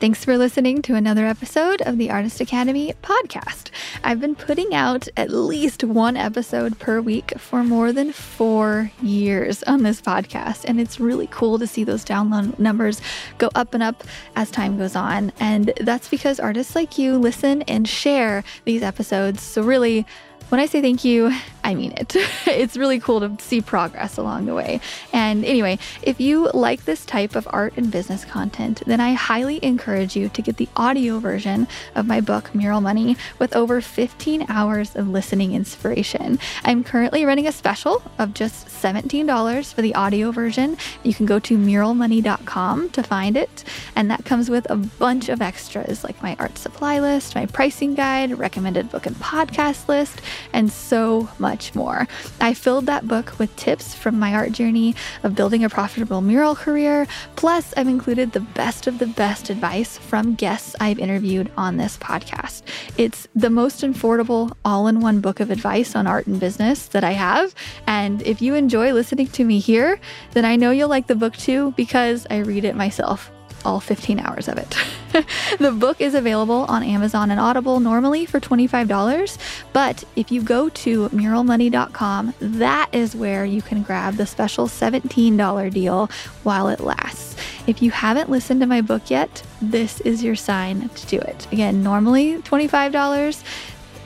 [0.00, 3.70] Thanks for listening to another episode of the Artist Academy podcast.
[4.04, 9.64] I've been putting out at least one episode per week for more than four years
[9.64, 13.00] on this podcast, and it's really cool to see those download numbers
[13.38, 14.04] go up and up
[14.36, 15.32] as time goes on.
[15.40, 19.42] And that's because artists like you listen and share these episodes.
[19.42, 20.06] So, really,
[20.48, 21.32] when I say thank you,
[21.68, 22.16] I mean it.
[22.46, 24.80] it's really cool to see progress along the way.
[25.12, 29.62] And anyway, if you like this type of art and business content, then I highly
[29.62, 34.46] encourage you to get the audio version of my book, Mural Money, with over 15
[34.48, 36.38] hours of listening inspiration.
[36.64, 40.78] I'm currently running a special of just $17 for the audio version.
[41.02, 43.62] You can go to muralmoney.com to find it.
[43.94, 47.94] And that comes with a bunch of extras like my art supply list, my pricing
[47.94, 50.22] guide, recommended book and podcast list,
[50.54, 51.28] and so
[51.58, 52.06] much more.
[52.40, 54.94] I filled that book with tips from my art journey
[55.24, 57.08] of building a profitable mural career.
[57.34, 61.96] Plus, I've included the best of the best advice from guests I've interviewed on this
[61.96, 62.62] podcast.
[62.96, 67.02] It's the most affordable all in one book of advice on art and business that
[67.02, 67.56] I have.
[67.88, 69.98] And if you enjoy listening to me here,
[70.34, 73.32] then I know you'll like the book too because I read it myself
[73.64, 74.76] all 15 hours of it.
[75.58, 79.38] the book is available on Amazon and Audible normally for $25,
[79.72, 85.72] but if you go to muralmoney.com, that is where you can grab the special $17
[85.72, 86.10] deal
[86.42, 87.36] while it lasts.
[87.66, 91.46] If you haven't listened to my book yet, this is your sign to do it.
[91.52, 93.42] Again, normally $25.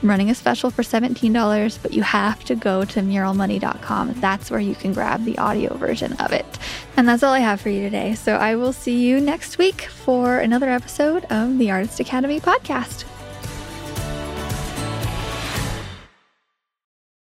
[0.03, 4.15] I'm running a special for $17, but you have to go to muralmoney.com.
[4.19, 6.45] That's where you can grab the audio version of it.
[6.97, 8.13] And that's all I have for you today.
[8.13, 13.05] So I will see you next week for another episode of the Artist Academy podcast.